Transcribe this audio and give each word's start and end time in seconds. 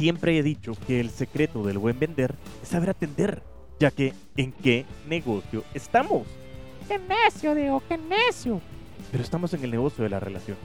Siempre 0.00 0.38
he 0.38 0.42
dicho 0.42 0.72
que 0.86 0.98
el 0.98 1.10
secreto 1.10 1.62
del 1.62 1.76
buen 1.76 1.98
vender 1.98 2.34
es 2.62 2.70
saber 2.70 2.88
atender, 2.88 3.42
ya 3.78 3.90
que 3.90 4.14
¿en 4.34 4.50
qué 4.50 4.86
negocio 5.06 5.62
estamos? 5.74 6.26
¡Qué 6.88 6.98
necio, 6.98 7.54
Diego! 7.54 7.82
¡Qué 7.86 7.98
necio! 7.98 8.62
Pero 9.12 9.22
estamos 9.22 9.52
en 9.52 9.62
el 9.62 9.70
negocio 9.70 10.02
de 10.02 10.08
la 10.08 10.18
relación. 10.18 10.56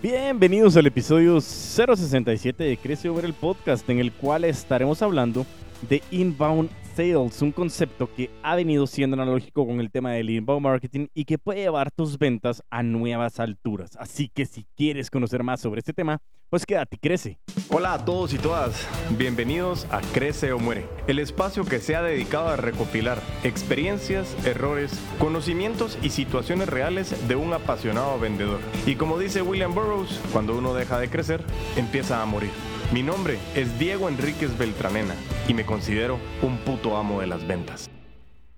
Bienvenidos 0.00 0.76
al 0.76 0.86
episodio 0.86 1.40
067 1.40 2.62
de 2.62 2.76
Crece 2.76 3.08
Over 3.08 3.24
el 3.24 3.34
podcast, 3.34 3.90
en 3.90 3.98
el 3.98 4.12
cual 4.12 4.44
estaremos 4.44 5.02
hablando 5.02 5.44
de 5.88 6.00
inbound 6.12 6.70
sales, 6.94 7.42
un 7.42 7.52
concepto 7.52 8.08
que 8.14 8.30
ha 8.42 8.54
venido 8.54 8.86
siendo 8.86 9.14
analógico 9.14 9.66
con 9.66 9.80
el 9.80 9.90
tema 9.90 10.12
del 10.12 10.30
inbound 10.30 10.62
marketing 10.62 11.06
y 11.14 11.24
que 11.24 11.38
puede 11.38 11.60
llevar 11.60 11.90
tus 11.90 12.18
ventas 12.18 12.62
a 12.70 12.82
nuevas 12.82 13.40
alturas. 13.40 13.96
Así 13.98 14.28
que 14.28 14.46
si 14.46 14.66
quieres 14.76 15.10
conocer 15.10 15.42
más 15.42 15.60
sobre 15.60 15.80
este 15.80 15.92
tema, 15.92 16.18
pues 16.50 16.66
quédate 16.66 16.96
y 16.96 16.98
crece. 16.98 17.38
Hola 17.70 17.94
a 17.94 18.04
todos 18.04 18.34
y 18.34 18.38
todas, 18.38 18.86
bienvenidos 19.16 19.86
a 19.92 20.00
Crece 20.12 20.52
o 20.52 20.58
Muere, 20.58 20.84
el 21.06 21.20
espacio 21.20 21.64
que 21.64 21.78
se 21.78 21.94
ha 21.94 22.02
dedicado 22.02 22.48
a 22.48 22.56
recopilar 22.56 23.20
experiencias, 23.44 24.36
errores, 24.44 24.92
conocimientos 25.20 25.96
y 26.02 26.10
situaciones 26.10 26.68
reales 26.68 27.28
de 27.28 27.36
un 27.36 27.52
apasionado 27.52 28.18
vendedor. 28.18 28.58
Y 28.84 28.96
como 28.96 29.18
dice 29.18 29.42
William 29.42 29.74
Burroughs, 29.74 30.20
cuando 30.32 30.58
uno 30.58 30.74
deja 30.74 30.98
de 30.98 31.08
crecer, 31.08 31.44
empieza 31.76 32.20
a 32.20 32.26
morir. 32.26 32.50
Mi 32.92 33.04
nombre 33.04 33.38
es 33.54 33.78
Diego 33.78 34.08
Enríquez 34.08 34.58
Beltranena 34.58 35.14
y 35.46 35.54
me 35.54 35.64
considero 35.64 36.18
un 36.42 36.58
puto 36.58 36.96
amo 36.96 37.20
de 37.20 37.28
las 37.28 37.46
ventas. 37.46 37.88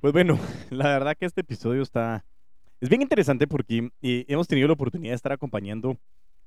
Pues 0.01 0.15
bueno, 0.15 0.39
la 0.71 0.85
verdad 0.85 1.15
que 1.21 1.27
este 1.27 1.43
episodio 1.43 1.83
está... 1.83 2.25
Es 2.81 2.89
bien 2.89 3.03
interesante 3.03 3.47
porque 3.47 3.91
hemos 4.01 4.49
tenido 4.49 4.69
la 4.69 4.73
oportunidad 4.73 5.13
de 5.13 5.17
estar 5.17 5.33
acompañando 5.33 5.99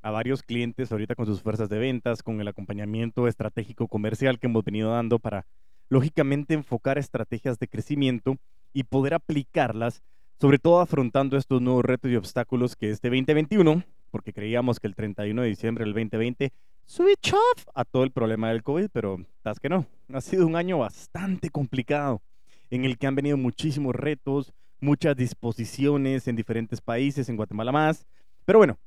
a 0.02 0.10
varios 0.10 0.42
clientes 0.42 0.92
ahorita 0.92 1.14
con 1.14 1.28
sus 1.28 1.44
fuerzas 1.44 1.70
de 1.70 1.78
ventas, 1.78 2.24
con 2.24 2.42
el 2.42 2.48
acompañamiento 2.48 3.28
estratégico 3.28 3.88
comercial 3.88 4.40
que 4.40 4.48
hemos 4.48 4.66
venido 4.66 4.90
dando 4.90 5.20
para, 5.20 5.46
lógicamente, 5.88 6.56
enfocar 6.56 6.98
estrategias 6.98 7.60
de 7.60 7.68
crecimiento 7.68 8.38
y 8.74 8.86
poder 8.86 9.14
aplicarlas, 9.14 10.02
sobre 10.42 10.58
todo 10.58 10.82
afrontando 10.82 11.38
estos 11.38 11.62
nuevos 11.62 11.86
retos 11.86 12.10
y 12.10 12.16
obstáculos 12.16 12.76
que 12.76 12.90
este 12.90 13.10
2021, 13.10 13.84
porque 14.10 14.34
creíamos 14.34 14.80
que 14.80 14.88
el 14.88 14.96
31 14.96 15.44
de 15.44 15.48
diciembre 15.48 15.86
del 15.86 15.94
2020 15.94 16.52
switch 16.86 17.34
off 17.34 17.68
a 17.74 17.84
todo 17.86 18.04
el 18.04 18.12
problema 18.12 18.50
del 18.50 18.64
COVID, 18.64 18.90
pero 18.92 19.20
estás 19.38 19.60
que 19.60 19.70
no. 19.70 19.86
Ha 20.14 20.22
sido 20.22 20.46
un 20.46 20.56
año 20.56 20.80
bastante 20.80 21.50
complicado 21.50 22.22
en 22.70 22.86
el 22.86 22.98
que 22.98 23.08
han 23.08 23.16
venido 23.16 23.38
muchísimos 23.38 23.96
retos, 23.96 24.54
muchas 24.80 25.16
disposiciones 25.16 26.28
en 26.28 26.36
diferentes 26.36 26.82
países, 26.82 27.30
en 27.30 27.38
Guatemala 27.38 27.72
más. 27.72 28.06
Pero 28.46 28.60
bueno, 28.60 28.78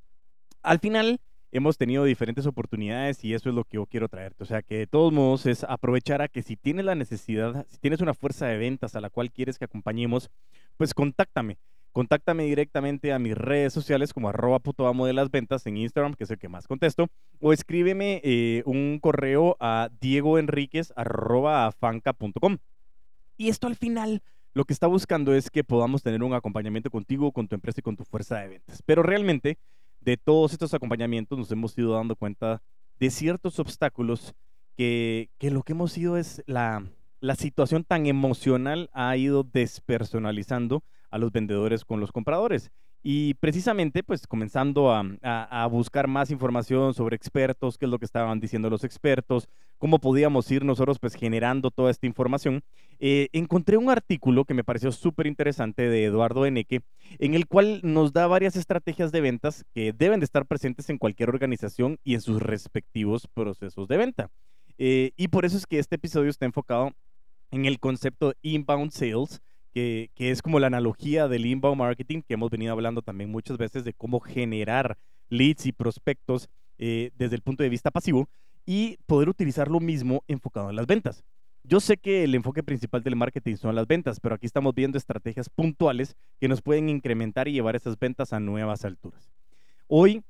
al 0.63 0.79
final 0.79 1.21
hemos 1.51 1.79
tenido 1.79 2.05
diferentes 2.05 2.47
oportunidades 2.47 3.25
y 3.25 3.35
eso 3.35 3.49
es 3.49 3.55
lo 3.55 3.65
que 3.65 3.77
yo 3.77 3.87
quiero 3.87 4.09
traerte. 4.09 4.43
O 4.45 4.47
sea, 4.47 4.63
que 4.63 4.79
de 4.79 4.87
todos 4.87 5.13
modos 5.13 5.47
es 5.47 5.65
aprovechar 5.65 6.23
a 6.23 6.29
que 6.29 6.43
si 6.43 6.57
tienes 6.57 6.85
la 6.85 6.95
necesidad, 6.95 7.67
si 7.69 7.79
tienes 7.79 8.01
una 8.01 8.15
fuerza 8.15 8.47
de 8.47 8.59
ventas 8.59 8.95
a 8.95 9.01
la 9.01 9.11
cual 9.11 9.31
quieres 9.33 9.59
que 9.59 9.65
acompañemos, 9.65 10.31
pues 10.77 10.95
contáctame. 10.95 11.59
Contáctame 11.93 12.45
directamente 12.45 13.13
a 13.13 13.19
mis 13.19 13.37
redes 13.37 13.73
sociales 13.73 14.13
como 14.13 14.29
arroba 14.29 14.59
puto 14.61 14.87
amo 14.87 15.07
de 15.07 15.13
las 15.13 15.31
ventas 15.31 15.67
en 15.67 15.77
Instagram, 15.77 16.15
que 16.15 16.25
es 16.25 16.31
el 16.31 16.39
que 16.39 16.49
más 16.49 16.67
contesto, 16.67 17.09
o 17.41 17.53
escríbeme 17.53 18.21
eh, 18.23 18.63
un 18.67 18.99
correo 19.01 19.57
a 19.59 19.89
diegoenriquez 20.01 20.93
Y 23.37 23.49
esto 23.49 23.67
al 23.67 23.77
final 23.77 24.23
lo 24.55 24.65
que 24.65 24.73
está 24.73 24.87
buscando 24.87 25.35
es 25.35 25.51
que 25.51 25.63
podamos 25.63 26.03
tener 26.03 26.23
un 26.23 26.35
acompañamiento 26.35 26.91
contigo, 26.91 27.33
con 27.33 27.47
tu 27.47 27.55
empresa 27.55 27.81
y 27.81 27.83
con 27.83 27.97
tu 27.97 28.05
fuerza 28.05 28.39
de 28.39 28.49
ventas. 28.49 28.83
Pero 28.85 29.03
realmente 29.03 29.59
de 30.01 30.17
todos 30.17 30.53
estos 30.53 30.75
acompañamientos 30.75 31.39
nos 31.39 31.53
hemos 31.53 31.77
ido 31.79 31.95
dando 31.95 32.17
cuenta 32.17 32.63
de 32.99 33.11
ciertos 33.11 33.59
obstáculos 33.59 34.35
que, 34.77 35.31
que 35.39 35.51
lo 35.51 35.63
que 35.63 35.73
hemos 35.73 35.97
ido 35.97 36.17
es 36.17 36.43
la, 36.47 36.85
la 37.21 37.35
situación 37.35 37.85
tan 37.85 38.07
emocional 38.07 38.91
ha 38.93 39.17
ido 39.17 39.45
despersonalizando 39.45 40.83
a 41.11 41.19
los 41.19 41.33
vendedores 41.33 41.85
con 41.85 42.01
los 42.01 42.13
compradores. 42.13 42.71
Y 43.03 43.35
precisamente, 43.35 44.03
pues 44.03 44.27
comenzando 44.27 44.93
a, 44.93 45.67
buscar 45.71 46.09
más 46.09 46.31
información 46.31 46.95
sobre 46.95 47.15
expertos, 47.15 47.79
qué 47.79 47.85
es 47.85 47.91
lo 47.91 47.99
que 47.99 48.05
estaban 48.05 48.41
diciendo 48.41 48.69
los 48.71 48.83
expertos, 48.83 49.49
cómo 49.79 50.01
podíamos 50.01 50.51
ir 50.51 50.65
nosotros 50.65 50.99
pues 50.99 51.15
generando 51.15 51.71
toda 51.71 51.91
esta 51.91 52.07
información, 52.07 52.63
eh, 52.99 53.29
encontré 53.33 53.77
un 53.77 53.91
artículo 53.91 54.45
que 54.45 54.55
me 54.55 54.65
pareció 54.65 54.91
súper 54.91 55.29
interesante 55.29 55.89
de 55.89 56.05
Eduardo 56.05 56.45
Eneque, 56.45 56.81
en 57.19 57.35
el 57.35 57.47
cual 57.47 57.81
nos 57.85 58.13
da 58.13 58.27
varias 58.27 58.57
estrategias 58.57 59.13
de 59.13 59.21
ventas 59.21 59.65
que 59.73 59.93
deben 59.93 60.19
de 60.19 60.25
estar 60.25 60.45
presentes 60.47 60.91
en 60.91 60.99
cualquier 60.99 61.29
organización 61.29 61.99
y 62.03 62.15
en 62.15 62.21
sus 62.21 62.43
respectivos 62.43 63.29
procesos 63.33 63.87
de 63.87 63.97
venta. 63.97 64.31
Eh, 64.77 65.13
y 65.17 65.29
por 65.29 65.45
eso 65.45 65.57
es 65.57 65.67
que 65.67 65.79
este 65.79 65.97
episodio 65.97 66.31
está 66.31 66.47
enfocado 66.47 66.93
en 67.51 67.65
el 67.65 67.79
concepto 67.79 68.31
de 68.31 68.37
inbound 68.43 68.91
sales, 68.91 69.41
que, 69.73 70.11
es 70.17 70.43
como 70.43 70.59
la 70.59 70.67
analogía 70.67 71.29
del 71.29 71.47
inbound 71.47 71.79
marketing 71.79 72.23
que 72.23 72.35
hemos 72.35 72.51
venido 72.51 72.73
hablando 72.73 73.03
también 73.03 73.31
muchas 73.31 73.59
veces 73.59 73.85
de 73.85 73.93
cómo 73.93 74.21
generar 74.21 74.99
leads 75.29 75.67
y 75.67 75.73
prospectos 75.73 76.49
eh, 76.79 77.11
desde 77.17 77.37
el 77.37 77.43
punto 77.43 77.63
de 77.63 77.69
vista 77.69 77.91
pasivo 77.91 78.29
y 78.67 78.99
poder 79.07 79.29
utilizar 79.29 79.69
lo 79.69 79.81
mismo 79.81 80.25
enfocado 80.29 80.71
en 80.71 80.77
las 80.77 80.87
ventas. 80.87 81.25
Yo 81.65 81.81
sé 81.81 81.99
que 81.99 82.25
el 82.25 82.35
enfoque 82.35 82.63
principal 82.63 83.03
del 83.03 83.17
marketing 83.17 83.57
son 83.57 83.75
las 83.75 83.87
ventas, 83.87 84.21
pero 84.21 84.35
aquí 84.35 84.47
estamos 84.47 84.75
viendo 84.75 84.97
estrategias 84.97 85.51
puntuales 85.51 86.17
que 86.41 86.49
nos 86.49 86.63
pueden 86.63 86.89
incrementar 86.89 87.47
y 87.49 87.53
llevar 87.53 87.77
esas 87.77 87.99
ventas 87.99 88.33
a 88.33 88.41
nuevas 88.41 88.85
alturas. 88.85 89.31
Hoy 89.87 90.23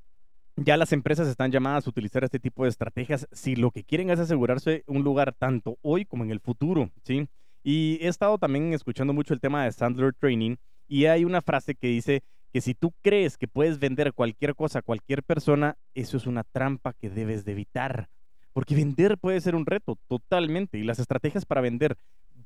ya 0.57 0.77
las 0.77 0.91
empresas 0.91 1.27
están 1.27 1.51
llamadas 1.51 1.87
a 1.87 1.89
utilizar 1.89 2.23
este 2.23 2.39
tipo 2.39 2.63
de 2.63 2.69
estrategias 2.69 3.27
si 3.31 3.55
lo 3.55 3.71
que 3.71 3.83
quieren 3.83 4.09
es 4.09 4.19
asegurarse 4.19 4.83
un 4.87 5.03
lugar 5.03 5.33
tanto 5.33 5.77
hoy 5.81 6.05
como 6.05 6.23
en 6.23 6.31
el 6.31 6.39
futuro, 6.39 6.91
¿sí? 7.03 7.27
Y 7.63 7.99
he 8.01 8.07
estado 8.07 8.37
también 8.37 8.73
escuchando 8.73 9.13
mucho 9.13 9.33
el 9.33 9.39
tema 9.39 9.65
de 9.65 9.71
Sandler 9.71 10.13
Training 10.13 10.55
y 10.87 11.05
hay 11.05 11.25
una 11.25 11.41
frase 11.41 11.75
que 11.75 11.87
dice 11.87 12.23
que 12.51 12.61
si 12.61 12.73
tú 12.73 12.93
crees 13.01 13.37
que 13.37 13.47
puedes 13.47 13.79
vender 13.79 14.13
cualquier 14.13 14.55
cosa 14.55 14.79
a 14.79 14.81
cualquier 14.81 15.23
persona, 15.23 15.77
eso 15.93 16.17
es 16.17 16.25
una 16.25 16.43
trampa 16.43 16.93
que 16.93 17.09
debes 17.09 17.45
de 17.45 17.51
evitar. 17.51 18.09
Porque 18.53 18.75
vender 18.75 19.17
puede 19.17 19.39
ser 19.41 19.55
un 19.55 19.65
reto, 19.65 19.97
totalmente. 20.07 20.77
Y 20.79 20.83
las 20.83 20.99
estrategias 20.99 21.45
para 21.45 21.61
vender 21.61 21.95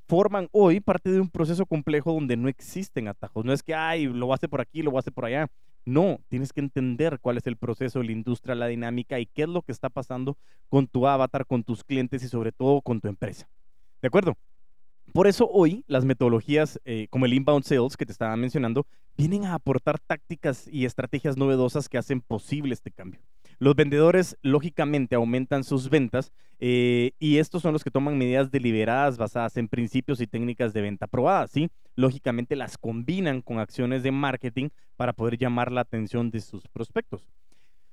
forman 0.08 0.50
hoy 0.52 0.82
parte 0.82 1.10
de 1.10 1.22
un 1.22 1.30
proceso 1.30 1.66
complejo 1.66 2.14
donde 2.14 2.36
no 2.36 2.50
existen 2.50 3.08
atajos. 3.08 3.46
No 3.46 3.54
es 3.54 3.64
que, 3.64 3.74
ay, 3.74 4.08
lo 4.08 4.34
hacer 4.34 4.50
por 4.50 4.60
aquí, 4.60 4.82
lo 4.82 4.98
hacer 4.98 5.14
por 5.14 5.26
allá. 5.26 5.48
No, 5.86 6.20
tienes 6.30 6.52
que 6.54 6.60
entender 6.60 7.20
cuál 7.20 7.38
es 7.38 7.48
el 7.48 7.58
proceso, 7.58 8.04
la 8.04 8.12
industria, 8.12 8.56
la 8.56 8.68
dinámica 8.68 9.20
y 9.20 9.26
qué 9.26 9.44
es 9.44 9.50
lo 9.50 9.62
que 9.62 9.72
está 9.72 9.90
pasando 9.90 10.38
con 10.70 10.88
tu 10.88 11.08
avatar, 11.08 11.46
con 11.46 11.64
tus 11.64 11.84
clientes 11.84 12.24
y 12.24 12.28
sobre 12.28 12.52
todo 12.52 12.82
con 12.82 13.00
tu 13.00 13.08
empresa. 13.08 13.48
¿De 14.02 14.08
acuerdo? 14.08 14.38
Por 15.14 15.28
eso 15.28 15.48
hoy 15.48 15.86
las 15.88 16.06
metodologías 16.06 16.82
eh, 16.86 17.06
como 17.12 17.28
el 17.28 17.34
inbound 17.36 17.64
sales 17.64 17.96
que 17.96 18.06
te 18.08 18.12
estaba 18.12 18.36
mencionando 18.36 18.88
vienen 19.16 19.46
a 19.46 19.54
aportar 19.54 20.00
tácticas 20.00 20.68
y 20.68 20.86
estrategias 20.86 21.38
novedosas 21.38 21.88
que 21.88 22.00
hacen 22.00 22.20
posible 22.20 22.74
este 22.74 22.90
cambio. 22.90 23.22
Los 23.60 23.76
vendedores 23.76 24.40
lógicamente 24.42 25.14
aumentan 25.14 25.64
sus 25.64 25.92
ventas 25.92 26.32
eh, 26.60 27.12
y 27.20 27.38
estos 27.38 27.62
son 27.62 27.74
los 27.74 27.84
que 27.84 27.92
toman 27.92 28.18
medidas 28.18 28.50
deliberadas 28.50 29.20
basadas 29.20 29.56
en 29.58 29.68
principios 29.68 30.20
y 30.20 30.26
técnicas 30.26 30.74
de 30.74 30.82
venta 30.82 31.06
probadas, 31.06 31.52
¿sí? 31.52 31.70
Lógicamente 31.96 32.56
las 32.56 32.80
combinan 32.80 33.44
con 33.44 33.60
acciones 33.60 34.02
de 34.02 34.12
marketing 34.12 34.70
para 34.96 35.14
poder 35.14 35.38
llamar 35.38 35.72
la 35.72 35.82
atención 35.82 36.32
de 36.32 36.42
sus 36.42 36.68
prospectos. 36.68 37.24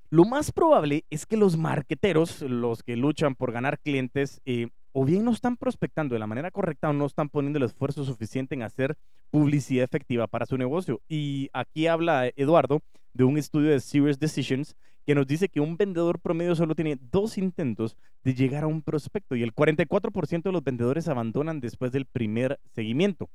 Lo 0.09 0.25
más 0.25 0.53
probable 0.53 1.05
es 1.11 1.27
que 1.27 1.37
los 1.37 1.59
marqueteros, 1.59 2.41
los 2.41 2.83
que 2.83 2.97
luchan 2.97 3.35
por 3.35 3.53
ganar 3.53 3.79
clientes, 3.79 4.41
eh, 4.47 4.69
o 4.93 5.05
bien 5.05 5.25
no 5.25 5.31
están 5.31 5.57
prospectando 5.57 6.15
de 6.15 6.19
la 6.19 6.27
manera 6.27 6.51
correcta 6.51 6.91
o 6.91 6.93
no 6.93 7.07
están 7.07 7.29
poniendo 7.29 7.59
el 7.59 7.65
esfuerzo 7.65 8.05
suficiente 8.05 8.55
en 8.55 8.63
hacer 8.63 8.97
publicidad 9.31 9.85
efectiva 9.85 10.27
para 10.27 10.47
su 10.47 10.57
negocio. 10.59 11.01
Y 11.09 11.49
aquí 11.53 11.87
habla 11.87 12.31
Eduardo 12.37 12.83
de 13.13 13.25
un 13.25 13.39
estudio 13.39 13.71
de 13.71 13.81
Serious 13.81 14.19
Decisions 14.19 14.77
que 15.07 15.15
nos 15.15 15.27
dice 15.27 15.49
que 15.49 15.61
un 15.61 15.77
vendedor 15.77 16.21
promedio 16.21 16.55
solo 16.55 16.75
tiene 16.75 16.99
dos 17.01 17.39
intentos 17.39 17.97
de 18.23 18.35
llegar 18.35 18.65
a 18.65 18.69
un 18.69 18.83
prospecto 18.83 19.35
y 19.35 19.43
el 19.43 19.55
44% 19.55 20.43
de 20.43 20.53
los 20.53 20.63
vendedores 20.63 21.09
abandonan 21.09 21.61
después 21.61 21.91
del 21.91 22.07
primer 22.07 22.61
seguimiento. 22.75 23.29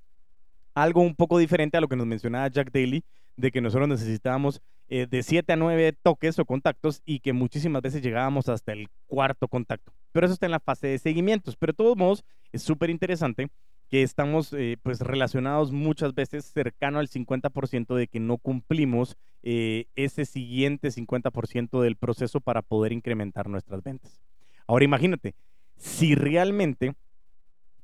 Algo 0.75 1.01
un 1.01 1.16
poco 1.16 1.38
diferente 1.38 1.77
a 1.77 1.81
lo 1.81 1.88
que 1.88 1.95
nos 1.95 2.06
mencionaba 2.06 2.48
Jack 2.50 2.72
Daly, 2.72 3.04
de 3.38 3.51
que 3.51 3.62
nosotros 3.62 3.88
necesitábamos 3.88 4.62
eh, 4.88 5.07
de 5.10 5.24
7 5.24 5.54
a 5.54 5.56
9 5.56 5.94
toques 6.04 6.38
o 6.38 6.45
contactos 6.45 7.01
y 7.06 7.19
que 7.19 7.33
muchísimas 7.33 7.81
veces 7.81 8.04
llegábamos 8.04 8.50
hasta 8.50 8.74
el 8.74 8.89
cuarto 9.07 9.48
contacto. 9.48 9.94
Pero 10.12 10.27
eso 10.27 10.33
está 10.33 10.45
en 10.45 10.51
la 10.51 10.60
fase 10.60 10.88
de 10.88 11.00
seguimientos. 11.00 11.56
Pero 11.56 11.74
de 11.74 11.77
todos 11.77 11.98
modos, 11.98 12.24
es 12.51 12.62
súper 12.62 12.89
interesante 12.89 13.48
que 13.89 14.04
estamos 14.04 14.54
eh, 14.54 14.77
pues 14.81 15.00
relacionados 15.00 15.72
muchas 15.72 16.13
veces 16.13 16.45
cercano 16.45 17.00
al 17.00 17.07
50% 17.07 17.95
de 17.95 18.07
que 18.07 18.19
no 18.19 18.38
cumplimos 18.38 19.16
eh, 19.44 19.86
ese 19.95 20.25
siguiente 20.25 20.89
50% 20.89 21.81
del 21.81 21.95
proceso 21.95 22.42
para 22.42 22.62
poder 22.62 22.92
incrementar 22.92 23.48
nuestras 23.48 23.83
ventas. 23.83 24.22
Ahora 24.68 24.86
imagínate, 24.86 25.36
si 25.77 26.16
realmente 26.16 26.95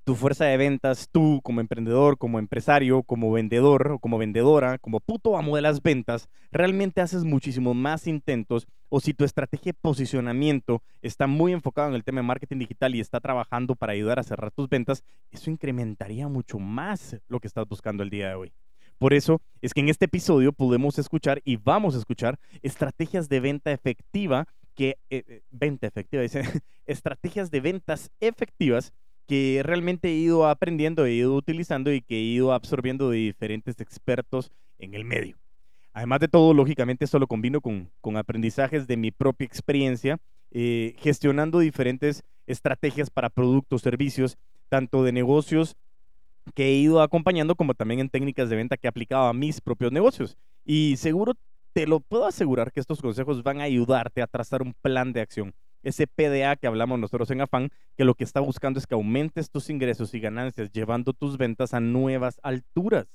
tu 0.03 0.15
fuerza 0.15 0.45
de 0.45 0.57
ventas, 0.57 1.09
tú 1.11 1.41
como 1.43 1.61
emprendedor, 1.61 2.17
como 2.17 2.39
empresario, 2.39 3.03
como 3.03 3.31
vendedor 3.31 3.93
o 3.93 3.99
como 3.99 4.17
vendedora, 4.17 4.77
como 4.79 4.99
puto 4.99 5.37
amo 5.37 5.55
de 5.55 5.61
las 5.61 5.81
ventas, 5.81 6.27
realmente 6.51 7.01
haces 7.01 7.23
muchísimos 7.23 7.75
más 7.75 8.07
intentos 8.07 8.67
o 8.89 8.99
si 8.99 9.13
tu 9.13 9.23
estrategia 9.23 9.71
de 9.71 9.79
posicionamiento 9.79 10.81
está 11.01 11.27
muy 11.27 11.53
enfocado 11.53 11.89
en 11.89 11.95
el 11.95 12.03
tema 12.03 12.19
de 12.19 12.27
marketing 12.27 12.57
digital 12.57 12.95
y 12.95 12.99
está 12.99 13.19
trabajando 13.19 13.75
para 13.75 13.93
ayudar 13.93 14.19
a 14.19 14.23
cerrar 14.23 14.51
tus 14.51 14.67
ventas, 14.67 15.03
eso 15.31 15.49
incrementaría 15.49 16.27
mucho 16.27 16.59
más 16.59 17.17
lo 17.27 17.39
que 17.39 17.47
estás 17.47 17.67
buscando 17.67 18.03
el 18.03 18.09
día 18.09 18.29
de 18.29 18.35
hoy. 18.35 18.53
Por 18.97 19.13
eso 19.13 19.41
es 19.61 19.73
que 19.73 19.79
en 19.79 19.89
este 19.89 20.05
episodio 20.05 20.51
podemos 20.53 20.99
escuchar 20.99 21.41
y 21.43 21.55
vamos 21.55 21.95
a 21.95 21.99
escuchar 21.99 22.39
estrategias 22.61 23.29
de 23.29 23.39
venta 23.39 23.71
efectiva 23.71 24.47
que 24.75 24.97
eh, 25.09 25.23
eh, 25.27 25.41
venta 25.49 25.87
efectiva 25.87 26.21
dice 26.21 26.43
estrategias 26.85 27.49
de 27.51 27.61
ventas 27.61 28.11
efectivas 28.19 28.93
que 29.27 29.61
realmente 29.63 30.09
he 30.09 30.15
ido 30.15 30.47
aprendiendo, 30.47 31.05
he 31.05 31.13
ido 31.13 31.35
utilizando 31.35 31.91
y 31.91 32.01
que 32.01 32.15
he 32.15 32.21
ido 32.21 32.53
absorbiendo 32.53 33.09
de 33.09 33.17
diferentes 33.17 33.79
expertos 33.79 34.51
en 34.79 34.93
el 34.93 35.05
medio. 35.05 35.37
Además 35.93 36.19
de 36.19 36.27
todo, 36.27 36.53
lógicamente, 36.53 37.05
esto 37.05 37.19
lo 37.19 37.27
combino 37.27 37.61
con, 37.61 37.89
con 38.01 38.17
aprendizajes 38.17 38.87
de 38.87 38.97
mi 38.97 39.11
propia 39.11 39.45
experiencia, 39.45 40.19
eh, 40.51 40.95
gestionando 40.99 41.59
diferentes 41.59 42.23
estrategias 42.47 43.09
para 43.09 43.29
productos, 43.29 43.81
servicios, 43.81 44.37
tanto 44.69 45.03
de 45.03 45.11
negocios 45.11 45.75
que 46.55 46.67
he 46.69 46.73
ido 46.73 47.01
acompañando 47.01 47.55
como 47.55 47.73
también 47.73 47.99
en 47.99 48.09
técnicas 48.09 48.49
de 48.49 48.55
venta 48.55 48.77
que 48.77 48.87
he 48.87 48.89
aplicado 48.89 49.25
a 49.25 49.33
mis 49.33 49.61
propios 49.61 49.91
negocios. 49.91 50.37
Y 50.65 50.95
seguro 50.97 51.33
te 51.73 51.87
lo 51.87 51.99
puedo 51.99 52.25
asegurar 52.25 52.71
que 52.71 52.79
estos 52.79 53.01
consejos 53.01 53.43
van 53.43 53.61
a 53.61 53.65
ayudarte 53.65 54.21
a 54.21 54.27
trazar 54.27 54.61
un 54.61 54.73
plan 54.73 55.13
de 55.13 55.21
acción 55.21 55.53
ese 55.83 56.07
PDA 56.07 56.55
que 56.55 56.67
hablamos 56.67 56.99
nosotros 56.99 57.29
en 57.31 57.41
Afán, 57.41 57.69
que 57.97 58.05
lo 58.05 58.15
que 58.15 58.23
está 58.23 58.39
buscando 58.39 58.79
es 58.79 58.87
que 58.87 58.95
aumentes 58.95 59.49
tus 59.49 59.69
ingresos 59.69 60.13
y 60.13 60.19
ganancias, 60.19 60.71
llevando 60.71 61.13
tus 61.13 61.37
ventas 61.37 61.73
a 61.73 61.79
nuevas 61.79 62.39
alturas. 62.43 63.07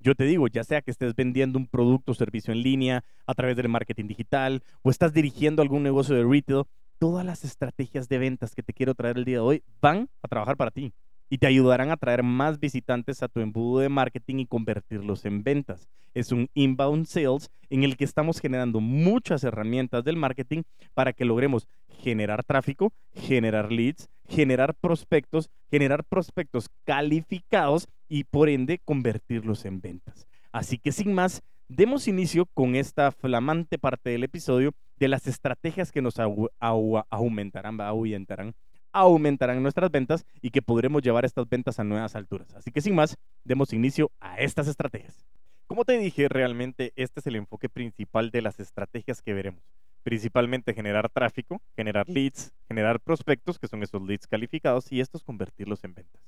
Yo 0.00 0.14
te 0.14 0.24
digo, 0.24 0.48
ya 0.48 0.64
sea 0.64 0.80
que 0.80 0.90
estés 0.90 1.14
vendiendo 1.14 1.58
un 1.58 1.66
producto 1.66 2.12
o 2.12 2.14
servicio 2.14 2.52
en 2.52 2.62
línea 2.62 3.04
a 3.26 3.34
través 3.34 3.56
del 3.56 3.68
marketing 3.68 4.06
digital 4.06 4.62
o 4.82 4.90
estás 4.90 5.12
dirigiendo 5.12 5.60
algún 5.60 5.82
negocio 5.82 6.14
de 6.14 6.24
retail, 6.24 6.64
todas 6.98 7.24
las 7.24 7.44
estrategias 7.44 8.08
de 8.08 8.18
ventas 8.18 8.54
que 8.54 8.62
te 8.62 8.72
quiero 8.72 8.94
traer 8.94 9.18
el 9.18 9.24
día 9.24 9.36
de 9.36 9.40
hoy 9.40 9.62
van 9.80 10.08
a 10.22 10.28
trabajar 10.28 10.56
para 10.56 10.70
ti 10.70 10.92
y 11.30 11.38
te 11.38 11.46
ayudarán 11.46 11.90
a 11.90 11.96
traer 11.96 12.24
más 12.24 12.58
visitantes 12.58 13.22
a 13.22 13.28
tu 13.28 13.40
embudo 13.40 13.80
de 13.80 13.88
marketing 13.88 14.40
y 14.40 14.46
convertirlos 14.46 15.24
en 15.24 15.44
ventas. 15.44 15.88
Es 16.12 16.32
un 16.32 16.48
inbound 16.54 17.06
sales 17.06 17.50
en 17.70 17.84
el 17.84 17.96
que 17.96 18.04
estamos 18.04 18.40
generando 18.40 18.80
muchas 18.80 19.44
herramientas 19.44 20.04
del 20.04 20.16
marketing 20.16 20.62
para 20.92 21.12
que 21.12 21.24
logremos 21.24 21.68
generar 22.02 22.42
tráfico, 22.42 22.92
generar 23.14 23.70
leads, 23.70 24.08
generar 24.28 24.74
prospectos, 24.74 25.50
generar 25.70 26.04
prospectos 26.04 26.68
calificados 26.84 27.86
y 28.08 28.24
por 28.24 28.48
ende 28.48 28.80
convertirlos 28.84 29.64
en 29.64 29.80
ventas. 29.80 30.26
Así 30.50 30.78
que 30.78 30.90
sin 30.90 31.14
más, 31.14 31.42
demos 31.68 32.08
inicio 32.08 32.46
con 32.46 32.74
esta 32.74 33.12
flamante 33.12 33.78
parte 33.78 34.10
del 34.10 34.24
episodio 34.24 34.72
de 34.98 35.06
las 35.06 35.28
estrategias 35.28 35.92
que 35.92 36.02
nos 36.02 36.16
aumentarán, 36.58 37.80
ahuyentarán 37.80 38.54
aumentarán 38.92 39.62
nuestras 39.62 39.90
ventas 39.90 40.26
y 40.40 40.50
que 40.50 40.62
podremos 40.62 41.02
llevar 41.02 41.24
estas 41.24 41.48
ventas 41.48 41.78
a 41.78 41.84
nuevas 41.84 42.16
alturas. 42.16 42.54
Así 42.54 42.70
que 42.70 42.80
sin 42.80 42.94
más, 42.94 43.16
demos 43.44 43.72
inicio 43.72 44.10
a 44.20 44.38
estas 44.38 44.68
estrategias. 44.68 45.24
Como 45.66 45.84
te 45.84 45.96
dije, 45.98 46.28
realmente 46.28 46.92
este 46.96 47.20
es 47.20 47.26
el 47.28 47.36
enfoque 47.36 47.68
principal 47.68 48.30
de 48.30 48.42
las 48.42 48.58
estrategias 48.58 49.22
que 49.22 49.34
veremos. 49.34 49.62
Principalmente 50.02 50.74
generar 50.74 51.08
tráfico, 51.10 51.60
generar 51.76 52.08
leads, 52.08 52.52
generar 52.66 53.00
prospectos, 53.00 53.58
que 53.58 53.68
son 53.68 53.82
esos 53.82 54.02
leads 54.02 54.26
calificados, 54.26 54.90
y 54.90 55.00
estos 55.00 55.22
convertirlos 55.22 55.84
en 55.84 55.94
ventas. 55.94 56.22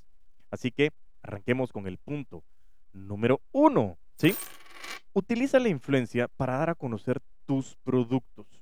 Así 0.50 0.70
que 0.70 0.90
arranquemos 1.22 1.72
con 1.72 1.86
el 1.88 1.98
punto 1.98 2.44
número 2.92 3.40
uno. 3.50 3.98
¿sí? 4.16 4.34
Utiliza 5.12 5.58
la 5.58 5.70
influencia 5.70 6.28
para 6.28 6.58
dar 6.58 6.70
a 6.70 6.74
conocer 6.74 7.20
tus 7.44 7.76
productos. 7.82 8.61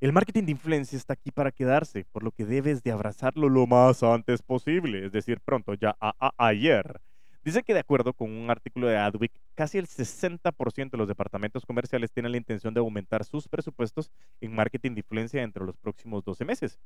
El 0.00 0.14
marketing 0.14 0.44
de 0.44 0.52
influencia 0.52 0.96
está 0.96 1.12
aquí 1.12 1.30
para 1.30 1.52
quedarse, 1.52 2.06
por 2.10 2.22
lo 2.22 2.32
que 2.32 2.46
debes 2.46 2.82
de 2.82 2.90
abrazarlo 2.90 3.50
lo 3.50 3.66
más 3.66 4.02
antes 4.02 4.40
posible, 4.40 5.04
es 5.04 5.12
decir, 5.12 5.40
pronto, 5.44 5.74
ya 5.74 5.94
a, 6.00 6.32
ayer. 6.38 7.02
Dice 7.44 7.62
que 7.62 7.74
de 7.74 7.80
acuerdo 7.80 8.14
con 8.14 8.30
un 8.30 8.48
artículo 8.50 8.86
de 8.86 8.96
Adweek, 8.96 9.30
casi 9.54 9.76
el 9.76 9.86
60% 9.86 10.90
de 10.92 10.96
los 10.96 11.06
departamentos 11.06 11.66
comerciales 11.66 12.10
tienen 12.12 12.32
la 12.32 12.38
intención 12.38 12.72
de 12.72 12.80
aumentar 12.80 13.26
sus 13.26 13.46
presupuestos 13.46 14.10
en 14.40 14.54
marketing 14.54 14.92
de 14.92 15.00
influencia 15.00 15.42
entre 15.42 15.66
los 15.66 15.76
próximos 15.76 16.24
12 16.24 16.46
meses. 16.46 16.78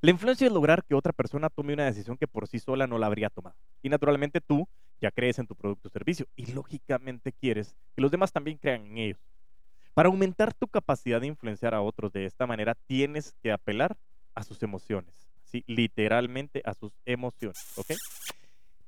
La 0.00 0.12
influencia 0.12 0.46
es 0.46 0.52
lograr 0.52 0.84
que 0.84 0.94
otra 0.94 1.12
persona 1.12 1.50
tome 1.50 1.74
una 1.74 1.86
decisión 1.86 2.16
que 2.16 2.28
por 2.28 2.46
sí 2.46 2.60
sola 2.60 2.86
no 2.86 2.98
la 2.98 3.06
habría 3.06 3.30
tomado. 3.30 3.56
Y 3.82 3.88
naturalmente 3.88 4.40
tú 4.40 4.68
ya 5.00 5.10
crees 5.10 5.40
en 5.40 5.48
tu 5.48 5.56
producto 5.56 5.88
o 5.88 5.90
servicio 5.90 6.26
y 6.36 6.52
lógicamente 6.52 7.32
quieres 7.32 7.74
que 7.96 8.02
los 8.02 8.12
demás 8.12 8.30
también 8.30 8.58
crean 8.58 8.86
en 8.86 8.98
ellos. 8.98 9.31
Para 9.94 10.08
aumentar 10.08 10.54
tu 10.54 10.68
capacidad 10.68 11.20
de 11.20 11.26
influenciar 11.26 11.74
a 11.74 11.82
otros 11.82 12.12
de 12.12 12.24
esta 12.24 12.46
manera, 12.46 12.74
tienes 12.86 13.34
que 13.42 13.52
apelar 13.52 13.96
a 14.34 14.42
sus 14.42 14.62
emociones, 14.62 15.14
¿sí? 15.44 15.64
literalmente 15.66 16.62
a 16.64 16.72
sus 16.72 16.92
emociones. 17.04 17.58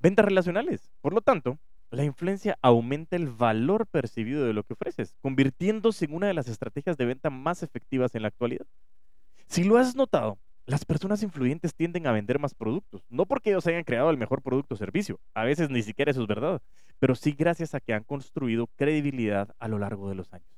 Ventas 0.01 0.25
relacionales. 0.25 0.91
Por 1.03 1.13
lo 1.13 1.21
tanto, 1.21 1.59
la 1.91 2.05
influencia 2.05 2.59
aumenta 2.63 3.17
el 3.17 3.29
valor 3.29 3.87
percibido 3.87 4.47
de 4.47 4.55
lo 4.55 4.63
que 4.63 4.73
ofreces, 4.73 5.15
convirtiéndose 5.21 6.07
en 6.07 6.15
una 6.15 6.27
de 6.27 6.35
las 6.35 6.49
estrategias 6.49 6.97
de 6.97 7.05
venta 7.05 7.29
más 7.29 7.63
efectivas 7.63 8.15
en 8.15 8.23
la 8.23 8.29
actualidad. 8.29 8.67
Si 9.47 9.63
lo 9.63 9.77
has 9.77 9.95
notado, 9.95 10.39
las 10.65 10.87
personas 10.87 11.23
influyentes 11.23 11.75
tienden 11.75 12.07
a 12.07 12.13
vender 12.13 12.39
más 12.39 12.55
productos, 12.55 13.05
no 13.11 13.27
porque 13.27 13.51
ellos 13.51 13.67
hayan 13.67 13.85
creado 13.85 14.09
el 14.09 14.17
mejor 14.17 14.41
producto 14.41 14.75
o 14.75 14.79
servicio, 14.79 15.21
a 15.35 15.45
veces 15.45 15.69
ni 15.69 15.83
siquiera 15.83 16.11
eso 16.11 16.23
es 16.23 16.29
verdad, 16.29 16.63
pero 16.99 17.15
sí 17.15 17.33
gracias 17.33 17.75
a 17.75 17.81
que 17.81 17.93
han 17.93 18.05
construido 18.05 18.69
credibilidad 18.77 19.55
a 19.59 19.69
lo 19.69 19.79
largo 19.79 20.09
de 20.09 20.15
los 20.15 20.33
años. 20.33 20.54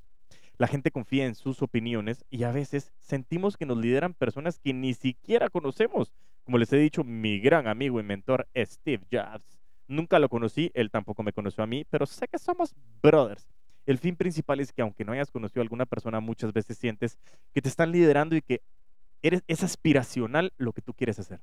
La 0.58 0.66
gente 0.66 0.90
confía 0.90 1.26
en 1.26 1.34
sus 1.34 1.60
opiniones 1.60 2.24
y 2.30 2.44
a 2.44 2.52
veces 2.52 2.92
sentimos 3.00 3.56
que 3.56 3.66
nos 3.66 3.76
lideran 3.76 4.14
personas 4.14 4.58
que 4.58 4.72
ni 4.72 4.94
siquiera 4.94 5.50
conocemos. 5.50 6.12
Como 6.44 6.56
les 6.56 6.72
he 6.72 6.78
dicho, 6.78 7.04
mi 7.04 7.40
gran 7.40 7.66
amigo 7.66 8.00
y 8.00 8.02
mentor 8.02 8.48
Steve 8.56 9.04
Jobs. 9.12 9.58
Nunca 9.86 10.18
lo 10.18 10.28
conocí, 10.28 10.70
él 10.74 10.90
tampoco 10.90 11.22
me 11.22 11.32
conoció 11.32 11.62
a 11.62 11.66
mí, 11.66 11.84
pero 11.90 12.06
sé 12.06 12.26
que 12.26 12.38
somos 12.38 12.74
brothers. 13.02 13.46
El 13.84 13.98
fin 13.98 14.16
principal 14.16 14.60
es 14.60 14.72
que 14.72 14.82
aunque 14.82 15.04
no 15.04 15.12
hayas 15.12 15.30
conocido 15.30 15.60
a 15.60 15.64
alguna 15.64 15.86
persona, 15.86 16.20
muchas 16.20 16.52
veces 16.52 16.78
sientes 16.78 17.18
que 17.52 17.60
te 17.60 17.68
están 17.68 17.92
liderando 17.92 18.34
y 18.34 18.42
que 18.42 18.62
es 19.22 19.62
aspiracional 19.62 20.52
lo 20.56 20.72
que 20.72 20.82
tú 20.82 20.94
quieres 20.94 21.18
hacer. 21.18 21.40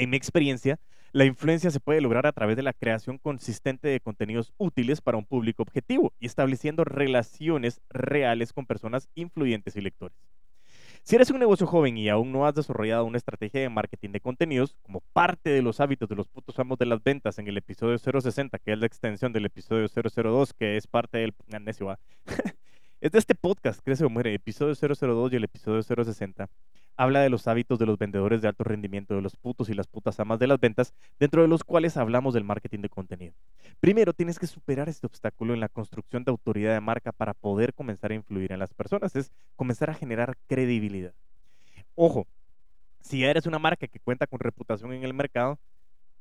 En 0.00 0.08
mi 0.08 0.16
experiencia, 0.16 0.80
la 1.12 1.26
influencia 1.26 1.70
se 1.70 1.78
puede 1.78 2.00
lograr 2.00 2.26
a 2.26 2.32
través 2.32 2.56
de 2.56 2.62
la 2.62 2.72
creación 2.72 3.18
consistente 3.18 3.86
de 3.86 4.00
contenidos 4.00 4.54
útiles 4.56 5.02
para 5.02 5.18
un 5.18 5.26
público 5.26 5.62
objetivo 5.62 6.14
y 6.18 6.24
estableciendo 6.24 6.84
relaciones 6.84 7.82
reales 7.90 8.54
con 8.54 8.64
personas 8.64 9.10
influyentes 9.14 9.76
y 9.76 9.82
lectores. 9.82 10.16
Si 11.02 11.16
eres 11.16 11.28
un 11.28 11.38
negocio 11.38 11.66
joven 11.66 11.98
y 11.98 12.08
aún 12.08 12.32
no 12.32 12.46
has 12.46 12.54
desarrollado 12.54 13.04
una 13.04 13.18
estrategia 13.18 13.60
de 13.60 13.68
marketing 13.68 14.12
de 14.12 14.20
contenidos, 14.20 14.74
como 14.80 15.02
parte 15.12 15.50
de 15.50 15.60
los 15.60 15.80
hábitos 15.80 16.08
de 16.08 16.16
los 16.16 16.28
putos 16.28 16.58
amos 16.58 16.78
de 16.78 16.86
las 16.86 17.02
ventas 17.02 17.38
en 17.38 17.46
el 17.46 17.58
episodio 17.58 17.98
060, 17.98 18.58
que 18.58 18.72
es 18.72 18.78
la 18.78 18.86
extensión 18.86 19.34
del 19.34 19.44
episodio 19.44 19.86
002, 19.86 20.54
que 20.54 20.78
es 20.78 20.86
parte 20.86 21.18
del... 21.18 21.34
es 23.02 23.12
de 23.12 23.18
este 23.18 23.34
podcast, 23.34 23.82
Crece 23.84 24.06
o 24.06 24.08
Muere, 24.08 24.32
episodio 24.32 24.74
002 24.74 25.34
y 25.34 25.36
el 25.36 25.44
episodio 25.44 25.82
060 25.82 26.48
habla 27.00 27.20
de 27.20 27.30
los 27.30 27.48
hábitos 27.48 27.78
de 27.78 27.86
los 27.86 27.96
vendedores 27.96 28.42
de 28.42 28.48
alto 28.48 28.62
rendimiento, 28.62 29.14
de 29.14 29.22
los 29.22 29.34
putos 29.34 29.70
y 29.70 29.74
las 29.74 29.86
putas 29.86 30.20
amas 30.20 30.38
de 30.38 30.46
las 30.46 30.60
ventas, 30.60 30.92
dentro 31.18 31.40
de 31.40 31.48
los 31.48 31.64
cuales 31.64 31.96
hablamos 31.96 32.34
del 32.34 32.44
marketing 32.44 32.80
de 32.80 32.90
contenido. 32.90 33.32
Primero, 33.80 34.12
tienes 34.12 34.38
que 34.38 34.46
superar 34.46 34.86
este 34.90 35.06
obstáculo 35.06 35.54
en 35.54 35.60
la 35.60 35.70
construcción 35.70 36.24
de 36.24 36.30
autoridad 36.30 36.74
de 36.74 36.80
marca 36.80 37.10
para 37.10 37.32
poder 37.32 37.72
comenzar 37.72 38.10
a 38.10 38.16
influir 38.16 38.52
en 38.52 38.58
las 38.58 38.74
personas, 38.74 39.16
es 39.16 39.32
comenzar 39.56 39.88
a 39.88 39.94
generar 39.94 40.36
credibilidad. 40.46 41.14
Ojo, 41.94 42.26
si 43.00 43.24
eres 43.24 43.46
una 43.46 43.58
marca 43.58 43.86
que 43.86 43.98
cuenta 43.98 44.26
con 44.26 44.38
reputación 44.38 44.92
en 44.92 45.02
el 45.02 45.14
mercado, 45.14 45.58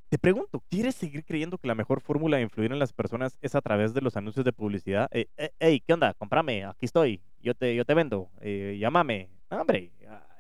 te 0.08 0.18
pregunto, 0.18 0.64
¿quieres 0.70 0.96
seguir 0.96 1.26
creyendo 1.26 1.58
que 1.58 1.68
la 1.68 1.76
mejor 1.76 2.00
fórmula 2.00 2.38
de 2.38 2.44
influir 2.44 2.72
en 2.72 2.80
las 2.80 2.94
personas 2.94 3.38
es 3.42 3.54
a 3.54 3.60
través 3.60 3.94
de 3.94 4.00
los 4.00 4.16
anuncios 4.16 4.46
de 4.46 4.54
publicidad? 4.54 5.10
Eh, 5.12 5.28
eh, 5.36 5.52
hey, 5.60 5.84
¿qué 5.86 5.92
onda? 5.92 6.14
Comprame, 6.14 6.64
aquí 6.64 6.86
estoy, 6.86 7.22
yo 7.42 7.54
te, 7.54 7.76
yo 7.76 7.84
te 7.84 7.94
vendo, 7.94 8.30
eh, 8.40 8.78
llámame. 8.80 9.28
hombre, 9.50 9.92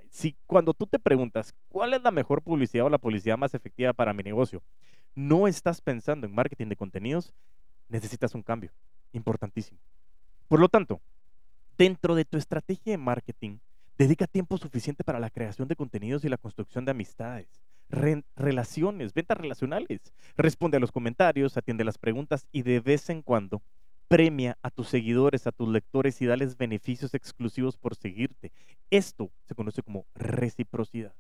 si 0.09 0.35
cuando 0.47 0.73
tú 0.73 0.85
te 0.87 0.99
preguntas 0.99 1.53
cuál 1.69 1.93
es 1.93 2.01
la 2.01 2.11
mejor 2.11 2.41
publicidad 2.41 2.85
o 2.85 2.89
la 2.89 2.97
publicidad 2.97 3.37
más 3.37 3.53
efectiva 3.53 3.93
para 3.93 4.13
mi 4.13 4.23
negocio, 4.23 4.61
no 5.15 5.47
estás 5.47 5.81
pensando 5.81 6.27
en 6.27 6.33
marketing 6.33 6.67
de 6.67 6.75
contenidos, 6.75 7.33
necesitas 7.87 8.35
un 8.35 8.43
cambio 8.43 8.71
importantísimo. 9.13 9.79
Por 10.47 10.59
lo 10.59 10.69
tanto, 10.69 11.01
dentro 11.77 12.15
de 12.15 12.25
tu 12.25 12.37
estrategia 12.37 12.91
de 12.91 12.97
marketing, 12.97 13.57
dedica 13.97 14.27
tiempo 14.27 14.57
suficiente 14.57 15.03
para 15.03 15.19
la 15.19 15.29
creación 15.29 15.67
de 15.67 15.75
contenidos 15.75 16.23
y 16.23 16.29
la 16.29 16.37
construcción 16.37 16.85
de 16.85 16.91
amistades, 16.91 17.47
relaciones, 18.35 19.13
ventas 19.13 19.37
relacionales. 19.37 20.13
Responde 20.37 20.77
a 20.77 20.79
los 20.79 20.91
comentarios, 20.91 21.57
atiende 21.57 21.83
las 21.83 21.97
preguntas 21.97 22.47
y 22.51 22.61
de 22.61 22.79
vez 22.79 23.09
en 23.09 23.21
cuando 23.21 23.61
premia 24.09 24.57
a 24.63 24.71
tus 24.71 24.89
seguidores, 24.89 25.47
a 25.47 25.53
tus 25.53 25.69
lectores 25.69 26.21
y 26.21 26.25
dales 26.25 26.57
beneficios 26.57 27.13
exclusivos 27.13 27.77
por 27.77 27.95
seguirte. 27.95 28.51
Esto 28.89 29.29
se 29.45 29.55
conoce 29.55 29.83
como 29.83 30.05
reciprocidad. 30.15 31.13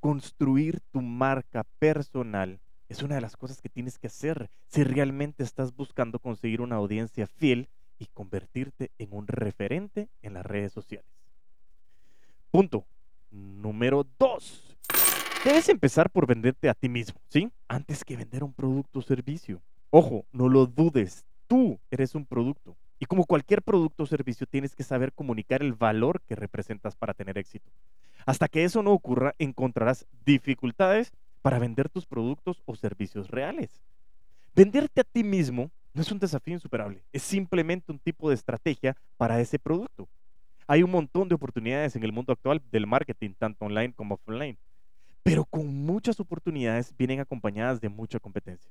construir 0.00 0.80
tu 0.90 1.00
marca 1.00 1.64
personal 1.78 2.58
es 2.90 3.02
una 3.02 3.14
de 3.14 3.22
las 3.22 3.36
cosas 3.36 3.62
que 3.62 3.70
tienes 3.70 3.98
que 3.98 4.08
hacer 4.08 4.50
si 4.68 4.84
realmente 4.84 5.42
estás 5.42 5.74
buscando 5.74 6.18
conseguir 6.18 6.60
una 6.60 6.76
audiencia 6.76 7.26
fiel 7.26 7.68
y 7.98 8.06
convertirte 8.12 8.90
en 8.98 9.12
un 9.12 9.26
referente 9.26 10.08
en 10.20 10.34
las 10.34 10.44
redes 10.44 10.72
sociales. 10.72 11.08
Punto 12.50 12.84
número 13.30 14.06
dos. 14.18 14.76
Debes 15.44 15.68
empezar 15.68 16.10
por 16.10 16.26
venderte 16.26 16.68
a 16.68 16.74
ti 16.74 16.88
mismo, 16.88 17.20
¿sí? 17.28 17.50
Antes 17.68 18.04
que 18.04 18.16
vender 18.16 18.44
un 18.44 18.52
producto 18.52 18.98
o 18.98 19.02
servicio. 19.02 19.60
Ojo, 19.90 20.24
no 20.32 20.48
lo 20.48 20.66
dudes, 20.66 21.24
tú 21.46 21.78
eres 21.90 22.14
un 22.14 22.26
producto. 22.26 22.76
Y 22.98 23.06
como 23.06 23.24
cualquier 23.24 23.62
producto 23.62 24.04
o 24.04 24.06
servicio, 24.06 24.46
tienes 24.46 24.74
que 24.74 24.84
saber 24.84 25.12
comunicar 25.12 25.62
el 25.62 25.72
valor 25.72 26.20
que 26.22 26.36
representas 26.36 26.96
para 26.96 27.14
tener 27.14 27.36
éxito. 27.38 27.70
Hasta 28.26 28.48
que 28.48 28.64
eso 28.64 28.82
no 28.82 28.92
ocurra, 28.92 29.34
encontrarás 29.38 30.06
dificultades 30.24 31.12
para 31.42 31.58
vender 31.58 31.88
tus 31.88 32.06
productos 32.06 32.62
o 32.64 32.74
servicios 32.74 33.28
reales. 33.28 33.82
Venderte 34.54 35.00
a 35.00 35.04
ti 35.04 35.22
mismo 35.24 35.70
no 35.92 36.02
es 36.02 36.10
un 36.10 36.18
desafío 36.18 36.54
insuperable, 36.54 37.02
es 37.12 37.22
simplemente 37.22 37.92
un 37.92 37.98
tipo 37.98 38.28
de 38.28 38.34
estrategia 38.34 38.96
para 39.16 39.40
ese 39.40 39.58
producto. 39.58 40.08
Hay 40.66 40.82
un 40.82 40.90
montón 40.90 41.28
de 41.28 41.34
oportunidades 41.34 41.94
en 41.96 42.04
el 42.04 42.12
mundo 42.12 42.32
actual 42.32 42.62
del 42.72 42.86
marketing, 42.86 43.30
tanto 43.38 43.66
online 43.66 43.92
como 43.92 44.14
offline, 44.14 44.56
pero 45.22 45.44
con 45.44 45.66
muchas 45.66 46.18
oportunidades 46.20 46.94
vienen 46.96 47.20
acompañadas 47.20 47.80
de 47.80 47.88
mucha 47.88 48.18
competencia. 48.18 48.70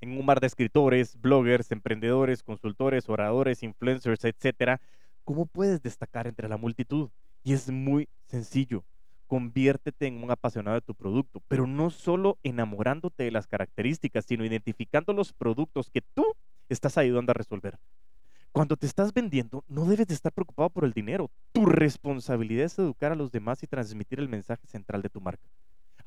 En 0.00 0.16
un 0.16 0.24
mar 0.24 0.40
de 0.40 0.46
escritores, 0.46 1.20
bloggers, 1.20 1.72
emprendedores, 1.72 2.42
consultores, 2.42 3.08
oradores, 3.08 3.62
influencers, 3.62 4.24
etcétera, 4.24 4.80
¿cómo 5.24 5.46
puedes 5.46 5.82
destacar 5.82 6.26
entre 6.26 6.48
la 6.48 6.56
multitud? 6.56 7.10
Y 7.42 7.52
es 7.52 7.70
muy 7.70 8.08
sencillo. 8.26 8.84
Conviértete 9.26 10.06
en 10.06 10.22
un 10.22 10.30
apasionado 10.30 10.76
de 10.76 10.86
tu 10.86 10.94
producto, 10.94 11.42
pero 11.48 11.66
no 11.66 11.90
solo 11.90 12.38
enamorándote 12.42 13.24
de 13.24 13.30
las 13.30 13.46
características, 13.46 14.24
sino 14.24 14.44
identificando 14.44 15.12
los 15.12 15.32
productos 15.32 15.90
que 15.90 16.00
tú 16.00 16.24
estás 16.68 16.96
ayudando 16.96 17.32
a 17.32 17.34
resolver. 17.34 17.78
Cuando 18.52 18.76
te 18.76 18.86
estás 18.86 19.12
vendiendo, 19.12 19.64
no 19.68 19.84
debes 19.84 20.06
de 20.06 20.14
estar 20.14 20.32
preocupado 20.32 20.70
por 20.70 20.84
el 20.84 20.92
dinero. 20.92 21.30
Tu 21.52 21.66
responsabilidad 21.66 22.64
es 22.64 22.78
educar 22.78 23.12
a 23.12 23.16
los 23.16 23.30
demás 23.30 23.62
y 23.62 23.66
transmitir 23.66 24.18
el 24.20 24.28
mensaje 24.28 24.66
central 24.66 25.02
de 25.02 25.10
tu 25.10 25.20
marca. 25.20 25.46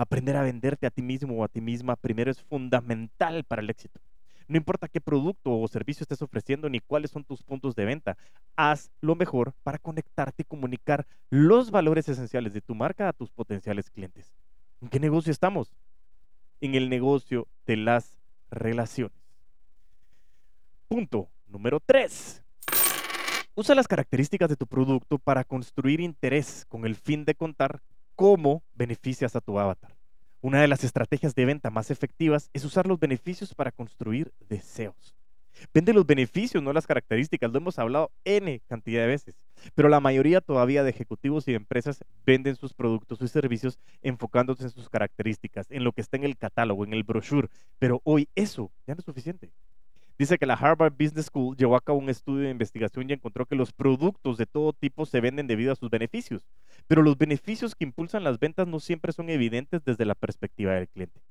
Aprender 0.02 0.36
a 0.36 0.42
venderte 0.42 0.88
a 0.88 0.90
ti 0.90 1.04
mismo 1.04 1.36
o 1.36 1.44
a 1.44 1.48
ti 1.48 1.62
misma 1.62 1.96
primero 1.96 2.32
es 2.32 2.42
fundamental 2.42 3.44
para 3.44 3.62
el 3.62 3.70
éxito. 3.70 4.02
No 4.48 4.58
importa 4.58 4.88
qué 4.88 5.00
producto 5.00 5.56
o 5.56 5.68
servicio 5.68 6.04
estés 6.04 6.24
ofreciendo 6.24 6.68
ni 6.70 6.80
cuáles 6.80 7.12
son 7.12 7.24
tus 7.24 7.44
puntos 7.44 7.76
de 7.76 7.86
venta, 7.86 8.18
haz 8.56 8.90
lo 9.00 9.14
mejor 9.14 9.54
para 9.62 9.78
conectarte 9.78 10.42
y 10.42 10.46
comunicar 10.46 11.06
los 11.30 11.70
valores 11.70 12.10
esenciales 12.10 12.52
de 12.52 12.62
tu 12.62 12.74
marca 12.74 13.10
a 13.10 13.14
tus 13.14 13.30
potenciales 13.30 13.92
clientes. 13.92 14.34
¿En 14.82 14.90
qué 14.90 15.00
negocio 15.00 15.32
estamos? 15.32 15.72
En 16.62 16.74
el 16.74 16.90
negocio 16.90 17.48
de 17.68 17.78
las 17.78 18.18
relaciones. 18.50 19.16
Punto 20.88 21.30
número 21.46 21.80
3. 21.80 22.44
Usa 23.54 23.76
las 23.76 23.88
características 23.88 24.50
de 24.50 24.56
tu 24.56 24.66
producto 24.66 25.20
para 25.20 25.44
construir 25.44 26.02
interés 26.02 26.66
con 26.68 26.88
el 26.88 26.96
fin 26.96 27.24
de 27.24 27.36
contar 27.36 27.84
cómo 28.16 28.64
beneficias 28.74 29.36
a 29.36 29.42
tu 29.42 29.60
avatar. 29.60 29.96
Una 30.42 30.62
de 30.62 30.68
las 30.68 30.84
estrategias 30.84 31.36
de 31.36 31.46
venta 31.46 31.70
más 31.70 31.92
efectivas 31.92 32.50
es 32.54 32.66
usar 32.66 32.88
los 32.88 33.00
beneficios 33.00 33.54
para 33.54 33.72
construir 33.72 34.32
deseos. 34.50 35.16
Vende 35.74 35.94
los 35.94 36.06
beneficios, 36.06 36.64
no 36.64 36.74
las 36.74 36.88
características. 36.88 37.52
Lo 37.52 37.58
hemos 37.58 37.78
hablado 37.78 38.12
N 38.26 38.62
cantidad 38.68 39.02
de 39.02 39.08
veces. 39.08 39.36
Pero 39.76 39.90
la 39.90 40.00
mayoría 40.00 40.42
todavía 40.42 40.84
de 40.84 40.90
ejecutivos 40.90 41.48
y 41.48 41.54
empresas 41.54 42.04
venden 42.26 42.56
sus 42.56 42.74
productos 42.74 43.22
y 43.22 43.28
servicios 43.28 43.78
enfocándose 44.02 44.64
en 44.64 44.70
sus 44.72 44.90
características, 44.90 45.70
en 45.70 45.84
lo 45.84 45.92
que 45.92 46.02
está 46.02 46.18
en 46.18 46.24
el 46.24 46.38
catálogo, 46.38 46.84
en 46.84 46.94
el 46.94 47.04
brochure. 47.04 47.50
Pero 47.78 48.02
hoy 48.04 48.28
eso 48.36 48.72
ya 48.88 48.96
no 48.96 49.00
es 49.00 49.06
suficiente. 49.06 49.52
Dice 50.22 50.38
que 50.38 50.46
la 50.46 50.54
Harvard 50.54 50.94
Business 50.94 51.32
School 51.32 51.58
llevó 51.58 51.76
a 51.76 51.82
cabo 51.82 51.98
un 51.98 52.08
estudio 52.08 52.44
de 52.44 52.52
investigación 52.52 53.10
y 53.10 53.14
encontró 53.14 53.48
que 53.48 53.56
los 53.56 53.74
productos 53.74 54.38
de 54.38 54.46
todo 54.46 54.72
tipo 54.72 55.08
se 55.08 55.20
venden 55.20 55.48
debido 55.48 55.74
a 55.74 55.76
sus 55.76 55.90
beneficios, 55.90 56.46
pero 56.86 57.02
los 57.02 57.18
beneficios 57.18 57.74
que 57.74 57.86
impulsan 57.86 58.24
las 58.24 58.38
ventas 58.38 58.68
no 58.68 58.80
siempre 58.80 59.14
son 59.14 59.32
evidentes 59.32 59.84
desde 59.84 60.06
la 60.06 60.14
perspectiva 60.14 60.74
del 60.74 60.90
cliente. 60.90 61.24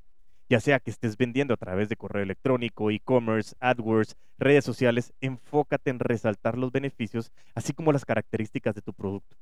Ya 0.48 0.58
sea 0.58 0.80
que 0.80 0.90
estés 0.90 1.16
vendiendo 1.16 1.54
a 1.54 1.56
través 1.56 1.88
de 1.88 1.94
correo 1.94 2.24
electrónico, 2.24 2.90
e-commerce, 2.90 3.54
AdWords, 3.60 4.16
redes 4.38 4.64
sociales, 4.64 5.12
enfócate 5.20 5.90
en 5.90 6.00
resaltar 6.00 6.58
los 6.58 6.72
beneficios, 6.72 7.30
así 7.54 7.72
como 7.72 7.92
las 7.92 8.04
características 8.04 8.74
de 8.74 8.82
tu 8.82 8.92
producto. 8.92 9.36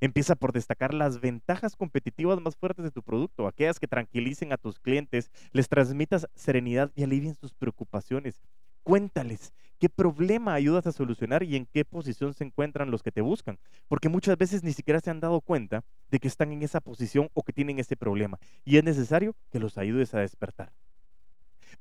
Empieza 0.00 0.36
por 0.36 0.52
destacar 0.52 0.92
las 0.92 1.22
ventajas 1.22 1.74
competitivas 1.74 2.38
más 2.42 2.54
fuertes 2.54 2.84
de 2.84 2.90
tu 2.90 3.02
producto, 3.02 3.46
aquellas 3.46 3.80
que 3.80 3.88
tranquilicen 3.88 4.52
a 4.52 4.58
tus 4.58 4.78
clientes, 4.78 5.30
les 5.52 5.70
transmitas 5.70 6.28
serenidad 6.34 6.92
y 6.94 7.02
alivien 7.02 7.34
sus 7.34 7.54
preocupaciones. 7.54 8.42
Cuéntales 8.82 9.52
qué 9.80 9.88
problema 9.88 10.52
ayudas 10.52 10.86
a 10.86 10.92
solucionar 10.92 11.42
y 11.42 11.56
en 11.56 11.66
qué 11.66 11.86
posición 11.86 12.34
se 12.34 12.44
encuentran 12.44 12.90
los 12.90 13.02
que 13.02 13.10
te 13.10 13.22
buscan, 13.22 13.58
porque 13.88 14.10
muchas 14.10 14.36
veces 14.36 14.62
ni 14.62 14.74
siquiera 14.74 15.00
se 15.00 15.10
han 15.10 15.20
dado 15.20 15.40
cuenta 15.40 15.84
de 16.10 16.20
que 16.20 16.28
están 16.28 16.52
en 16.52 16.62
esa 16.62 16.80
posición 16.80 17.30
o 17.32 17.42
que 17.42 17.54
tienen 17.54 17.78
ese 17.78 17.96
problema 17.96 18.38
y 18.64 18.76
es 18.76 18.84
necesario 18.84 19.34
que 19.50 19.58
los 19.58 19.78
ayudes 19.78 20.14
a 20.14 20.20
despertar. 20.20 20.70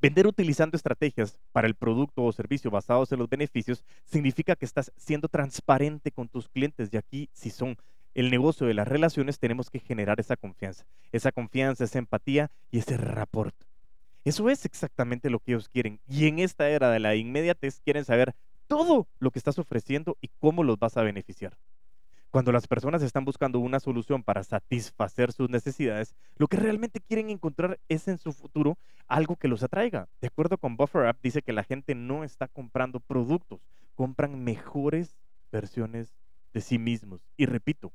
Vender 0.02 0.28
utilizando 0.28 0.78
estrategias 0.78 1.38
para 1.52 1.68
el 1.68 1.76
producto 1.76 2.24
o 2.24 2.32
servicio 2.32 2.72
basados 2.72 3.12
en 3.12 3.20
los 3.20 3.30
beneficios 3.30 3.84
significa 4.06 4.56
que 4.56 4.66
estás 4.66 4.94
siendo 4.96 5.28
transparente 5.28 6.12
con 6.12 6.30
tus 6.30 6.48
clientes 6.48 6.90
y 6.94 6.98
aquí 6.98 7.30
si 7.34 7.50
son 7.50 7.76
el 8.14 8.32
negocio 8.32 8.66
de 8.66 8.76
las 8.76 8.88
relaciones 8.88 9.40
tenemos 9.40 9.70
que 9.70 9.80
generar 9.80 10.22
esa 10.22 10.38
confianza, 10.38 10.86
esa 11.12 11.34
confianza, 11.34 11.84
esa 11.84 12.00
empatía 12.00 12.50
y 12.72 12.80
ese 12.80 12.96
rapport. 12.96 13.69
Eso 14.24 14.50
es 14.50 14.66
exactamente 14.66 15.30
lo 15.30 15.40
que 15.40 15.54
ellos 15.54 15.70
quieren. 15.70 16.00
Y 16.08 16.28
en 16.28 16.40
esta 16.40 16.70
era 16.70 16.92
de 16.92 17.00
la 17.00 17.16
inmediatez 17.16 17.80
quieren 17.82 18.06
saber 18.06 18.36
todo 18.68 19.08
lo 19.20 19.32
que 19.32 19.40
estás 19.40 19.58
ofreciendo 19.60 20.18
y 20.22 20.30
cómo 20.40 20.64
los 20.64 20.78
vas 20.78 20.98
a 20.98 21.04
beneficiar. 21.04 21.58
Cuando 22.30 22.52
las 22.52 22.68
personas 22.68 23.02
están 23.02 23.26
buscando 23.26 23.58
una 23.60 23.80
solución 23.80 24.22
para 24.22 24.44
satisfacer 24.44 25.32
sus 25.32 25.50
necesidades, 25.50 26.14
lo 26.36 26.48
que 26.48 26.58
realmente 26.58 27.00
quieren 27.00 27.32
encontrar 27.32 27.80
es 27.88 28.08
en 28.08 28.20
su 28.20 28.34
futuro 28.34 28.78
algo 29.08 29.36
que 29.36 29.48
los 29.48 29.64
atraiga. 29.64 30.08
De 30.22 30.28
acuerdo 30.28 30.60
con 30.60 30.78
Buffer 30.78 31.08
App, 31.08 31.18
dice 31.24 31.42
que 31.42 31.54
la 31.54 31.64
gente 31.64 31.96
no 31.96 32.24
está 32.24 32.48
comprando 32.48 33.00
productos, 33.00 33.62
compran 33.96 34.44
mejores 34.44 35.18
versiones 35.52 36.14
de 36.54 36.62
sí 36.62 36.78
mismos. 36.78 37.22
Y 37.36 37.48
repito, 37.48 37.92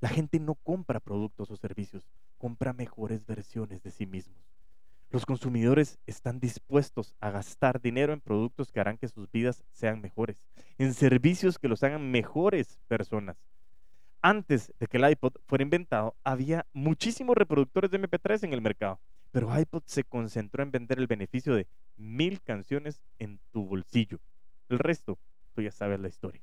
la 0.00 0.08
gente 0.08 0.40
no 0.40 0.56
compra 0.56 0.98
productos 0.98 1.48
o 1.52 1.56
servicios, 1.56 2.02
compra 2.36 2.72
mejores 2.72 3.26
versiones 3.26 3.84
de 3.84 3.92
sí 3.92 4.06
mismos. 4.06 4.42
Los 5.10 5.24
consumidores 5.24 5.98
están 6.06 6.38
dispuestos 6.38 7.14
a 7.20 7.30
gastar 7.30 7.80
dinero 7.80 8.12
en 8.12 8.20
productos 8.20 8.70
que 8.70 8.80
harán 8.80 8.98
que 8.98 9.08
sus 9.08 9.30
vidas 9.30 9.64
sean 9.72 10.02
mejores, 10.02 10.44
en 10.76 10.92
servicios 10.92 11.58
que 11.58 11.68
los 11.68 11.82
hagan 11.82 12.10
mejores 12.10 12.78
personas. 12.88 13.38
Antes 14.20 14.70
de 14.78 14.86
que 14.86 14.98
el 14.98 15.10
iPod 15.10 15.36
fuera 15.46 15.62
inventado, 15.62 16.14
había 16.24 16.66
muchísimos 16.74 17.36
reproductores 17.36 17.90
de 17.90 18.00
MP3 18.00 18.44
en 18.44 18.52
el 18.52 18.60
mercado, 18.60 19.00
pero 19.30 19.58
iPod 19.58 19.82
se 19.86 20.04
concentró 20.04 20.62
en 20.62 20.72
vender 20.72 20.98
el 20.98 21.06
beneficio 21.06 21.54
de 21.54 21.66
mil 21.96 22.42
canciones 22.42 23.00
en 23.18 23.40
tu 23.50 23.64
bolsillo. 23.64 24.18
El 24.68 24.78
resto, 24.78 25.18
tú 25.54 25.62
ya 25.62 25.70
sabes 25.70 26.00
la 26.00 26.08
historia. 26.08 26.42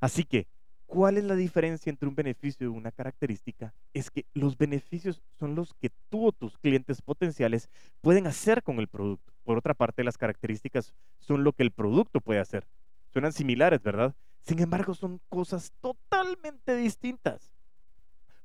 Así 0.00 0.24
que 0.24 0.46
¿Cuál 0.90 1.18
es 1.18 1.24
la 1.24 1.36
diferencia 1.36 1.88
entre 1.88 2.08
un 2.08 2.16
beneficio 2.16 2.66
y 2.66 2.68
una 2.68 2.90
característica? 2.90 3.72
Es 3.94 4.10
que 4.10 4.26
los 4.34 4.58
beneficios 4.58 5.22
son 5.38 5.54
los 5.54 5.72
que 5.74 5.92
tú 6.08 6.26
o 6.26 6.32
tus 6.32 6.58
clientes 6.58 7.00
potenciales 7.00 7.68
pueden 8.00 8.26
hacer 8.26 8.64
con 8.64 8.80
el 8.80 8.88
producto. 8.88 9.32
Por 9.44 9.56
otra 9.56 9.72
parte, 9.72 10.02
las 10.02 10.18
características 10.18 10.92
son 11.20 11.44
lo 11.44 11.52
que 11.52 11.62
el 11.62 11.70
producto 11.70 12.20
puede 12.20 12.40
hacer. 12.40 12.66
Suenan 13.12 13.32
similares, 13.32 13.80
¿verdad? 13.80 14.16
Sin 14.42 14.58
embargo, 14.58 14.92
son 14.94 15.20
cosas 15.28 15.72
totalmente 15.80 16.74
distintas. 16.74 17.52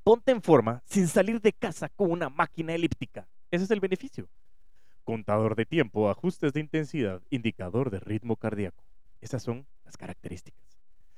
Ponte 0.04 0.32
en 0.32 0.44
forma 0.44 0.84
sin 0.86 1.08
salir 1.08 1.42
de 1.42 1.52
casa 1.52 1.90
con 1.90 2.12
una 2.12 2.30
máquina 2.30 2.76
elíptica. 2.76 3.28
Ese 3.50 3.64
es 3.64 3.72
el 3.72 3.80
beneficio. 3.80 4.28
Contador 5.04 5.56
de 5.56 5.66
tiempo, 5.66 6.12
ajustes 6.12 6.54
de 6.54 6.60
intensidad, 6.60 7.24
indicador 7.32 7.90
de 7.90 8.02
ritmo 8.02 8.36
cardíaco. 8.36 8.84
Esas 9.20 9.42
son 9.42 9.66
las 9.84 9.98
características. 9.98 10.75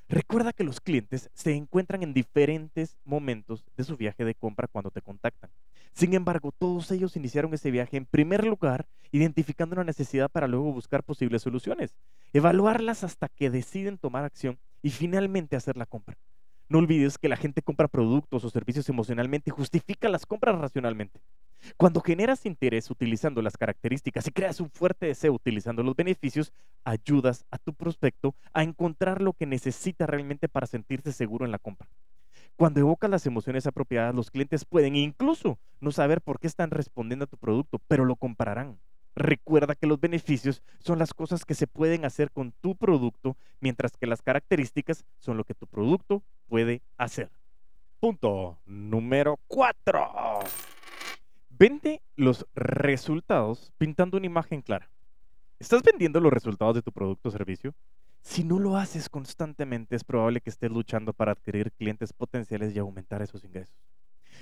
Recuerda 0.10 0.54
que 0.54 0.64
los 0.64 0.80
clientes 0.80 1.30
se 1.34 1.54
encuentran 1.54 2.02
en 2.02 2.14
diferentes 2.14 2.98
momentos 3.04 3.66
de 3.76 3.84
su 3.84 3.98
viaje 3.98 4.24
de 4.24 4.36
compra 4.36 4.68
cuando 4.68 4.90
te 4.90 5.02
contactan. 5.02 5.50
Sin 5.94 6.14
embargo, 6.14 6.54
todos 6.58 6.92
ellos 6.92 7.18
iniciaron 7.18 7.54
ese 7.54 7.72
viaje 7.72 7.98
en 7.98 8.06
primer 8.06 8.46
lugar 8.46 8.88
identificando 9.12 9.76
una 9.76 9.84
necesidad 9.84 10.30
para 10.30 10.48
luego 10.48 10.72
buscar 10.72 11.04
posibles 11.04 11.42
soluciones, 11.42 11.94
evaluarlas 12.32 13.04
hasta 13.04 13.28
que 13.28 13.50
deciden 13.50 13.98
tomar 13.98 14.24
acción 14.24 14.58
y 14.82 14.92
finalmente 14.92 15.56
hacer 15.56 15.76
la 15.76 15.86
compra. 15.86 16.18
No 16.70 16.80
olvides 16.80 17.18
que 17.18 17.30
la 17.30 17.38
gente 17.38 17.62
compra 17.62 17.88
productos 17.88 18.44
o 18.44 18.50
servicios 18.50 18.88
emocionalmente 18.90 19.50
y 19.50 19.54
justifica 19.54 20.08
las 20.08 20.26
compras 20.26 20.58
racionalmente. 20.58 21.20
Cuando 21.76 22.02
generas 22.02 22.46
interés 22.46 22.90
utilizando 22.90 23.42
las 23.42 23.58
características 23.58 24.28
y 24.28 24.32
creas 24.32 24.60
un 24.60 24.70
fuerte 24.70 25.08
deseo 25.08 25.34
utilizando 25.34 25.84
los 25.84 25.96
beneficios, 25.96 26.54
ayudas 26.84 27.46
a 27.52 27.58
tu 27.58 27.74
prospecto 27.74 28.36
a 28.54 28.64
encontrar 28.64 29.22
lo 29.22 29.34
que 29.34 29.46
necesita 29.46 30.06
realmente 30.06 30.48
para 30.48 30.68
sentirse 30.68 31.12
seguro 31.12 31.46
en 31.46 31.52
la 31.52 31.60
compra. 31.60 31.88
Cuando 32.56 32.80
evocas 32.80 33.10
las 33.10 33.26
emociones 33.26 33.68
apropiadas, 33.68 34.16
los 34.16 34.32
clientes 34.32 34.66
pueden 34.66 34.96
incluso 34.96 35.60
no 35.80 35.92
saber 35.92 36.22
por 36.22 36.40
qué 36.40 36.48
están 36.48 36.72
respondiendo 36.72 37.26
a 37.26 37.28
tu 37.28 37.38
producto, 37.38 37.80
pero 37.88 38.06
lo 38.06 38.16
compararán. 38.16 38.80
Recuerda 39.16 39.76
que 39.76 39.88
los 39.88 40.00
beneficios 40.00 40.64
son 40.80 41.00
las 41.00 41.14
cosas 41.14 41.44
que 41.44 41.56
se 41.56 41.68
pueden 41.68 42.06
hacer 42.06 42.32
con 42.32 42.52
tu 42.62 42.76
producto, 42.76 43.36
mientras 43.60 43.98
que 43.98 44.08
las 44.08 44.22
características 44.22 45.06
son 45.18 45.38
lo 45.38 45.44
que 45.44 45.56
tu 45.56 45.68
producto 45.68 46.24
puede 46.48 46.82
hacer. 46.98 47.30
Punto 48.00 48.58
número 48.66 49.40
4. 49.48 50.77
Vende 51.60 52.04
los 52.16 52.46
resultados 52.54 53.72
pintando 53.80 54.18
una 54.18 54.28
imagen 54.28 54.62
clara. 54.62 54.92
¿Estás 55.58 55.82
vendiendo 55.82 56.20
los 56.20 56.32
resultados 56.32 56.76
de 56.76 56.84
tu 56.84 56.92
producto 56.92 57.30
o 57.30 57.32
servicio? 57.32 57.74
Si 58.22 58.44
no 58.44 58.60
lo 58.60 58.78
haces 58.78 59.10
constantemente, 59.10 59.96
es 59.96 60.04
probable 60.04 60.40
que 60.40 60.52
estés 60.52 60.70
luchando 60.70 61.14
para 61.14 61.32
adquirir 61.32 61.72
clientes 61.72 62.14
potenciales 62.14 62.76
y 62.76 62.80
aumentar 62.80 63.24
esos 63.24 63.44
ingresos. 63.44 63.76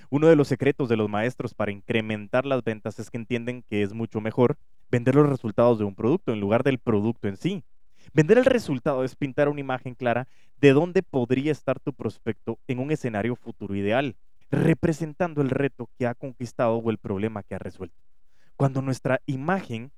Uno 0.09 0.27
de 0.27 0.35
los 0.35 0.49
secretos 0.49 0.89
de 0.89 0.97
los 0.97 1.09
maestros 1.09 1.53
para 1.53 1.71
incrementar 1.71 2.45
las 2.45 2.65
ventas 2.65 2.99
es 2.99 3.09
que 3.09 3.17
entienden 3.17 3.63
que 3.63 3.81
es 3.81 3.93
mucho 3.93 4.19
mejor 4.19 4.57
vender 4.91 5.15
los 5.15 5.29
resultados 5.29 5.79
de 5.79 5.85
un 5.85 5.95
producto 5.95 6.33
en 6.33 6.41
lugar 6.41 6.63
del 6.63 6.79
producto 6.79 7.29
en 7.29 7.37
sí. 7.37 7.63
Vender 8.13 8.39
el 8.39 8.45
resultado 8.45 9.05
es 9.05 9.15
pintar 9.15 9.47
una 9.47 9.61
imagen 9.61 9.95
clara 9.95 10.27
de 10.59 10.73
dónde 10.73 11.01
podría 11.01 11.53
estar 11.53 11.79
tu 11.79 11.93
prospecto 11.93 12.59
en 12.67 12.79
un 12.79 12.91
escenario 12.91 13.37
futuro 13.37 13.73
ideal, 13.73 14.17
representando 14.51 15.41
el 15.41 15.49
reto 15.49 15.89
que 15.97 16.07
ha 16.07 16.15
conquistado 16.15 16.75
o 16.75 16.89
el 16.91 16.97
problema 16.97 17.43
que 17.43 17.55
ha 17.55 17.59
resuelto. 17.59 17.97
Cuando 18.55 18.81
nuestra 18.81 19.21
imagen, 19.25 19.91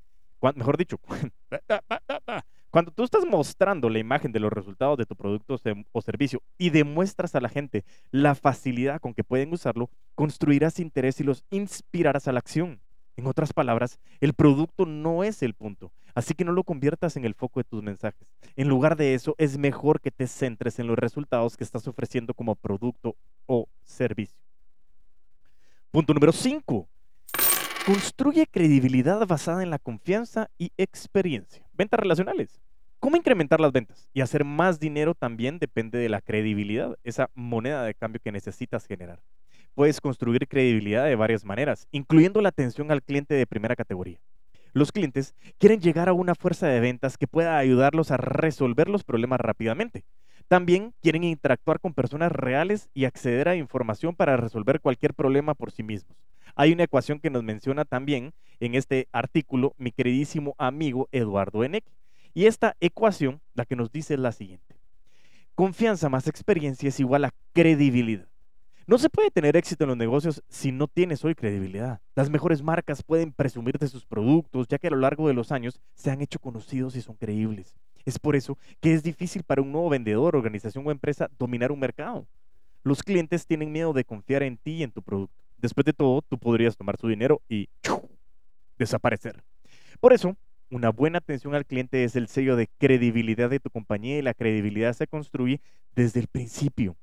mejor 0.55 0.77
dicho, 0.77 0.99
Cuando 2.69 2.91
tú 2.91 3.03
estás 3.03 3.25
mostrando 3.25 3.89
la 3.89 3.99
imagen 3.99 4.31
de 4.31 4.39
los 4.39 4.51
resultados 4.51 4.97
de 4.97 5.05
tu 5.05 5.15
producto 5.15 5.57
o 5.91 6.01
servicio 6.01 6.41
y 6.57 6.69
demuestras 6.69 7.33
a 7.33 7.39
la 7.39 7.49
gente 7.49 7.85
la 8.11 8.35
facilidad 8.35 8.99
con 8.99 9.13
que 9.13 9.23
pueden 9.23 9.53
usarlo, 9.53 9.89
construirás 10.15 10.79
interés 10.79 11.19
y 11.19 11.23
los 11.23 11.43
inspirarás 11.49 12.27
a 12.27 12.33
la 12.33 12.39
acción. 12.39 12.79
En 13.15 13.25
otras 13.25 13.53
palabras, 13.53 13.99
el 14.19 14.33
producto 14.33 14.85
no 14.85 15.23
es 15.23 15.41
el 15.41 15.53
punto, 15.53 15.91
así 16.17 16.33
que 16.33 16.43
no 16.43 16.51
lo 16.51 16.63
conviertas 16.63 17.15
en 17.15 17.25
el 17.25 17.35
foco 17.35 17.59
de 17.59 17.63
tus 17.63 17.83
mensajes. 17.83 18.27
En 18.55 18.67
lugar 18.67 18.95
de 18.95 19.13
eso, 19.13 19.35
es 19.37 19.59
mejor 19.59 20.01
que 20.01 20.09
te 20.09 20.25
centres 20.25 20.79
en 20.79 20.87
los 20.87 20.97
resultados 20.97 21.55
que 21.55 21.63
estás 21.63 21.87
ofreciendo 21.87 22.33
como 22.33 22.55
producto 22.55 23.15
o 23.45 23.67
servicio. 23.83 24.35
Punto 25.91 26.15
número 26.15 26.31
5. 26.31 26.87
Construye 27.85 28.47
credibilidad 28.47 29.27
basada 29.27 29.61
en 29.61 29.69
la 29.69 29.77
confianza 29.77 30.49
y 30.57 30.71
experiencia. 30.75 31.63
Ventas 31.73 31.99
relacionales. 31.99 32.59
¿Cómo 32.99 33.15
incrementar 33.15 33.59
las 33.59 33.71
ventas? 33.71 34.09
Y 34.11 34.21
hacer 34.21 34.43
más 34.43 34.79
dinero 34.79 35.13
también 35.13 35.59
depende 35.59 35.99
de 35.99 36.09
la 36.09 36.21
credibilidad, 36.21 36.97
esa 37.03 37.29
moneda 37.35 37.83
de 37.83 37.93
cambio 37.93 38.19
que 38.23 38.31
necesitas 38.31 38.87
generar. 38.87 39.21
Puedes 39.75 40.01
construir 40.01 40.47
credibilidad 40.47 41.05
de 41.05 41.15
varias 41.15 41.45
maneras, 41.45 41.87
incluyendo 41.91 42.41
la 42.41 42.49
atención 42.49 42.89
al 42.89 43.03
cliente 43.03 43.35
de 43.35 43.45
primera 43.45 43.75
categoría. 43.75 44.17
Los 44.77 44.91
clientes 44.91 45.33
quieren 45.57 45.81
llegar 45.81 46.07
a 46.07 46.13
una 46.13 46.35
fuerza 46.35 46.67
de 46.67 46.79
ventas 46.79 47.17
que 47.17 47.25
pueda 47.25 47.57
ayudarlos 47.57 48.11
a 48.11 48.17
resolver 48.17 48.89
los 48.89 49.03
problemas 49.03 49.39
rápidamente. 49.39 50.05
También 50.47 50.93
quieren 51.01 51.23
interactuar 51.23 51.79
con 51.79 51.95
personas 51.95 52.31
reales 52.31 52.87
y 52.93 53.05
acceder 53.05 53.49
a 53.49 53.55
información 53.55 54.15
para 54.15 54.37
resolver 54.37 54.79
cualquier 54.79 55.15
problema 55.15 55.55
por 55.55 55.71
sí 55.71 55.81
mismos. 55.81 56.15
Hay 56.53 56.73
una 56.73 56.83
ecuación 56.83 57.19
que 57.19 57.31
nos 57.31 57.41
menciona 57.41 57.85
también 57.85 58.35
en 58.59 58.75
este 58.75 59.07
artículo 59.11 59.73
mi 59.79 59.91
queridísimo 59.91 60.53
amigo 60.59 61.09
Eduardo 61.11 61.63
Enek. 61.63 61.83
Y 62.35 62.45
esta 62.45 62.77
ecuación, 62.79 63.41
la 63.55 63.65
que 63.65 63.75
nos 63.75 63.91
dice 63.91 64.13
es 64.13 64.19
la 64.19 64.31
siguiente. 64.31 64.75
Confianza 65.55 66.07
más 66.07 66.27
experiencia 66.27 66.89
es 66.89 66.99
igual 66.99 67.25
a 67.25 67.31
credibilidad. 67.51 68.27
No 68.89 68.97
se 68.97 69.09
puede 69.09 69.31
tener 69.31 69.57
éxito 69.57 69.83
en 69.83 69.89
los 69.89 69.97
negocios 69.97 70.41
si 70.47 70.71
no 70.71 70.87
tienes 70.87 71.25
hoy 71.25 71.35
credibilidad. 71.35 71.99
Las 72.15 72.29
mejores 72.29 72.63
marcas 72.63 73.03
pueden 73.03 73.33
presumir 73.33 73.77
de 73.77 73.89
sus 73.89 74.05
productos, 74.05 74.65
ya 74.69 74.77
que 74.77 74.87
a 74.87 74.91
lo 74.91 74.95
largo 74.95 75.27
de 75.27 75.33
los 75.33 75.51
años 75.51 75.81
se 75.93 76.09
han 76.09 76.21
hecho 76.21 76.39
conocidos 76.39 76.95
y 76.95 77.01
son 77.01 77.17
creíbles. 77.17 77.75
Es 78.05 78.17
por 78.17 78.37
eso 78.37 78.57
que 78.79 78.93
es 78.93 79.03
difícil 79.03 79.43
para 79.43 79.61
un 79.61 79.73
nuevo 79.73 79.89
vendedor, 79.89 80.37
organización 80.37 80.87
o 80.87 80.91
empresa 80.91 81.29
dominar 81.37 81.73
un 81.73 81.81
mercado. 81.81 82.27
Los 82.81 83.03
clientes 83.03 83.45
tienen 83.45 83.73
miedo 83.73 83.91
de 83.91 84.05
confiar 84.05 84.41
en 84.43 84.55
ti 84.55 84.75
y 84.75 84.83
en 84.83 84.91
tu 84.93 85.01
producto. 85.01 85.43
Después 85.57 85.83
de 85.83 85.91
todo, 85.91 86.21
tú 86.21 86.37
podrías 86.37 86.77
tomar 86.77 86.95
su 86.95 87.09
dinero 87.09 87.41
y 87.49 87.67
desaparecer. 88.77 89.43
Por 89.99 90.13
eso, 90.13 90.37
una 90.71 90.91
buena 90.91 91.17
atención 91.17 91.55
al 91.55 91.65
cliente 91.65 92.05
es 92.05 92.15
el 92.15 92.29
sello 92.29 92.55
de 92.55 92.69
credibilidad 92.77 93.49
de 93.49 93.59
tu 93.59 93.69
compañía 93.69 94.17
y 94.17 94.21
la 94.21 94.33
credibilidad 94.33 94.93
se 94.93 95.07
construye 95.07 95.59
desde 95.93 96.21
el 96.21 96.27
principio. 96.27 96.95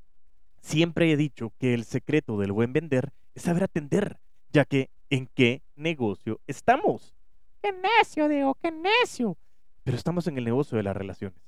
Siempre 0.64 1.12
he 1.12 1.16
dicho 1.18 1.53
que 1.61 1.74
el 1.74 1.85
secreto 1.85 2.38
del 2.38 2.50
buen 2.50 2.72
vender 2.72 3.12
es 3.35 3.42
saber 3.42 3.64
atender, 3.64 4.16
ya 4.50 4.64
que 4.64 4.88
¿en 5.11 5.29
qué 5.35 5.61
negocio 5.77 6.40
estamos? 6.46 7.14
¡Qué 7.62 7.70
necio, 7.70 8.31
Diego! 8.31 8.57
¡Qué 8.62 8.70
necio! 8.72 9.37
Pero 9.83 9.98
estamos 9.98 10.27
en 10.27 10.38
el 10.38 10.44
negocio 10.44 10.79
de 10.79 10.83
las 10.83 10.96
relaciones. 10.96 11.38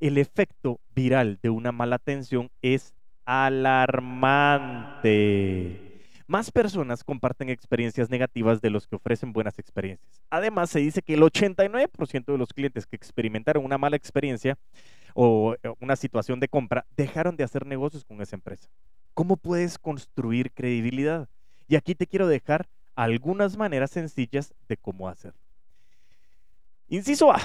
El 0.00 0.18
efecto 0.18 0.80
viral 0.96 1.38
de 1.40 1.50
una 1.50 1.70
mala 1.70 1.94
atención 1.94 2.50
es 2.60 2.92
alarmante. 3.24 3.90
Más 6.30 6.52
personas 6.52 7.02
comparten 7.02 7.48
experiencias 7.48 8.08
negativas 8.08 8.60
de 8.60 8.70
los 8.70 8.86
que 8.86 8.94
ofrecen 8.94 9.32
buenas 9.32 9.58
experiencias. 9.58 10.22
Además, 10.30 10.70
se 10.70 10.78
dice 10.78 11.02
que 11.02 11.14
el 11.14 11.22
89% 11.22 12.24
de 12.24 12.38
los 12.38 12.52
clientes 12.52 12.86
que 12.86 12.94
experimentaron 12.94 13.64
una 13.64 13.78
mala 13.78 13.96
experiencia 13.96 14.56
o 15.14 15.56
eh, 15.60 15.74
una 15.80 15.96
situación 15.96 16.38
de 16.38 16.46
compra 16.46 16.86
dejaron 16.96 17.36
de 17.36 17.42
hacer 17.42 17.66
negocios 17.66 18.04
con 18.04 18.22
esa 18.22 18.36
empresa. 18.36 18.68
¿Cómo 19.12 19.36
puedes 19.36 19.76
construir 19.76 20.52
credibilidad? 20.52 21.28
Y 21.66 21.74
aquí 21.74 21.96
te 21.96 22.06
quiero 22.06 22.28
dejar 22.28 22.68
algunas 22.94 23.56
maneras 23.56 23.90
sencillas 23.90 24.54
de 24.68 24.76
cómo 24.76 25.08
hacerlo. 25.08 25.40
Inciso 26.86 27.32
A. 27.32 27.40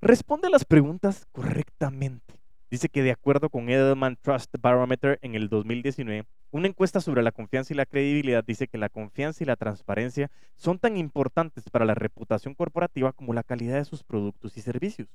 Responde 0.00 0.46
a 0.46 0.50
las 0.50 0.64
preguntas 0.64 1.26
correctamente. 1.30 2.37
Dice 2.70 2.90
que 2.90 3.02
de 3.02 3.12
acuerdo 3.12 3.48
con 3.48 3.70
Edelman 3.70 4.16
Trust 4.20 4.54
Barometer 4.60 5.18
en 5.22 5.34
el 5.34 5.48
2019, 5.48 6.26
una 6.50 6.68
encuesta 6.68 7.00
sobre 7.00 7.22
la 7.22 7.32
confianza 7.32 7.72
y 7.72 7.76
la 7.76 7.86
credibilidad 7.86 8.44
dice 8.44 8.68
que 8.68 8.76
la 8.76 8.90
confianza 8.90 9.42
y 9.42 9.46
la 9.46 9.56
transparencia 9.56 10.30
son 10.56 10.78
tan 10.78 10.98
importantes 10.98 11.64
para 11.70 11.86
la 11.86 11.94
reputación 11.94 12.54
corporativa 12.54 13.12
como 13.12 13.32
la 13.32 13.42
calidad 13.42 13.76
de 13.76 13.86
sus 13.86 14.04
productos 14.04 14.58
y 14.58 14.60
servicios. 14.60 15.08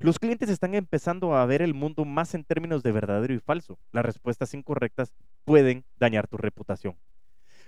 Los 0.00 0.18
clientes 0.18 0.50
están 0.50 0.74
empezando 0.74 1.36
a 1.36 1.46
ver 1.46 1.62
el 1.62 1.72
mundo 1.72 2.04
más 2.04 2.34
en 2.34 2.42
términos 2.42 2.82
de 2.82 2.90
verdadero 2.90 3.32
y 3.32 3.38
falso. 3.38 3.78
Las 3.92 4.04
respuestas 4.04 4.52
incorrectas 4.54 5.14
pueden 5.44 5.84
dañar 6.00 6.26
tu 6.26 6.36
reputación. 6.36 6.96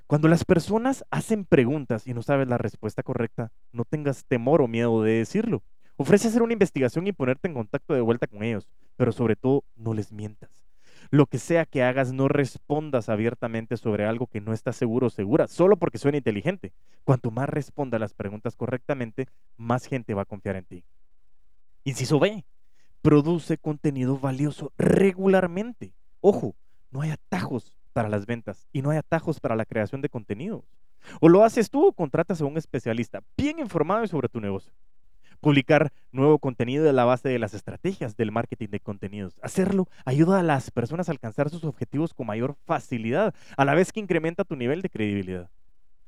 Cuando 0.08 0.26
las 0.26 0.44
personas 0.44 1.04
hacen 1.10 1.44
preguntas 1.44 2.08
y 2.08 2.14
no 2.14 2.22
sabes 2.22 2.48
la 2.48 2.58
respuesta 2.58 3.04
correcta, 3.04 3.52
no 3.70 3.84
tengas 3.84 4.24
temor 4.24 4.60
o 4.60 4.66
miedo 4.66 5.04
de 5.04 5.12
decirlo. 5.12 5.62
Ofrece 6.00 6.28
hacer 6.28 6.40
una 6.40 6.54
investigación 6.54 7.06
y 7.06 7.12
ponerte 7.12 7.46
en 7.46 7.52
contacto 7.52 7.92
de 7.92 8.00
vuelta 8.00 8.26
con 8.26 8.42
ellos, 8.42 8.66
pero 8.96 9.12
sobre 9.12 9.36
todo 9.36 9.64
no 9.76 9.92
les 9.92 10.12
mientas. 10.12 10.64
Lo 11.10 11.26
que 11.26 11.36
sea 11.36 11.66
que 11.66 11.82
hagas, 11.82 12.10
no 12.10 12.26
respondas 12.26 13.10
abiertamente 13.10 13.76
sobre 13.76 14.06
algo 14.06 14.26
que 14.26 14.40
no 14.40 14.54
estás 14.54 14.76
seguro 14.76 15.08
o 15.08 15.10
segura, 15.10 15.46
solo 15.46 15.76
porque 15.76 15.98
suena 15.98 16.16
inteligente. 16.16 16.72
Cuanto 17.04 17.30
más 17.30 17.50
responda 17.50 17.98
las 17.98 18.14
preguntas 18.14 18.56
correctamente, 18.56 19.28
más 19.58 19.84
gente 19.84 20.14
va 20.14 20.22
a 20.22 20.24
confiar 20.24 20.56
en 20.56 20.64
ti. 20.64 20.84
Inciso 21.84 22.18
B. 22.18 22.46
Produce 23.02 23.58
contenido 23.58 24.18
valioso 24.18 24.72
regularmente. 24.78 25.92
Ojo, 26.22 26.54
no 26.90 27.02
hay 27.02 27.10
atajos 27.10 27.74
para 27.92 28.08
las 28.08 28.24
ventas 28.24 28.66
y 28.72 28.80
no 28.80 28.88
hay 28.88 28.96
atajos 28.96 29.38
para 29.38 29.54
la 29.54 29.66
creación 29.66 30.00
de 30.00 30.08
contenidos. 30.08 30.64
O 31.20 31.28
lo 31.28 31.44
haces 31.44 31.68
tú 31.68 31.88
o 31.88 31.92
contratas 31.92 32.40
a 32.40 32.46
un 32.46 32.56
especialista 32.56 33.22
bien 33.36 33.58
informado 33.58 34.06
sobre 34.06 34.30
tu 34.30 34.40
negocio. 34.40 34.72
Publicar 35.40 35.90
nuevo 36.12 36.38
contenido 36.38 36.86
es 36.86 36.92
la 36.92 37.06
base 37.06 37.30
de 37.30 37.38
las 37.38 37.54
estrategias 37.54 38.14
del 38.14 38.30
marketing 38.30 38.68
de 38.68 38.80
contenidos. 38.80 39.40
Hacerlo 39.42 39.88
ayuda 40.04 40.40
a 40.40 40.42
las 40.42 40.70
personas 40.70 41.08
a 41.08 41.12
alcanzar 41.12 41.48
sus 41.48 41.64
objetivos 41.64 42.12
con 42.12 42.26
mayor 42.26 42.56
facilidad, 42.66 43.34
a 43.56 43.64
la 43.64 43.74
vez 43.74 43.90
que 43.90 44.00
incrementa 44.00 44.44
tu 44.44 44.54
nivel 44.54 44.82
de 44.82 44.90
credibilidad. 44.90 45.48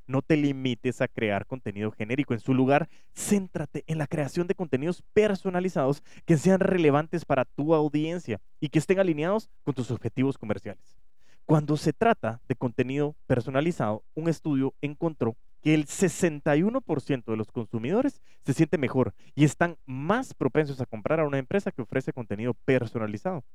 No 0.05 0.21
te 0.21 0.37
limites 0.37 1.01
a 1.01 1.07
crear 1.07 1.47
contenido 1.47 1.91
genérico. 1.91 2.35
En 2.35 2.41
su 2.41 2.53
lugar, 2.53 2.89
céntrate 3.15 3.83
en 3.87 3.97
la 3.97 4.05
creación 4.05 4.45
de 4.45 4.53
contenidos 4.53 5.01
personalizados 5.13 6.03
que 6.25 6.37
sean 6.37 6.59
relevantes 6.59 7.25
para 7.25 7.45
tu 7.45 7.73
audiencia 7.73 8.39
y 8.59 8.69
que 8.69 8.77
estén 8.77 8.99
alineados 8.99 9.49
con 9.63 9.73
tus 9.73 9.89
objetivos 9.89 10.37
comerciales. 10.37 10.99
Cuando 11.45 11.75
se 11.75 11.91
trata 11.91 12.39
de 12.47 12.55
contenido 12.55 13.15
personalizado, 13.25 14.03
un 14.13 14.29
estudio 14.29 14.75
encontró 14.79 15.35
que 15.63 15.73
el 15.73 15.87
61% 15.87 17.23
de 17.23 17.37
los 17.37 17.51
consumidores 17.51 18.21
se 18.45 18.53
siente 18.53 18.77
mejor 18.77 19.15
y 19.33 19.45
están 19.45 19.77
más 19.85 20.33
propensos 20.33 20.81
a 20.81 20.85
comprar 20.85 21.21
a 21.21 21.25
una 21.25 21.39
empresa 21.39 21.71
que 21.71 21.81
ofrece 21.81 22.11
contenido 22.11 22.53
personalizado. 22.53 23.45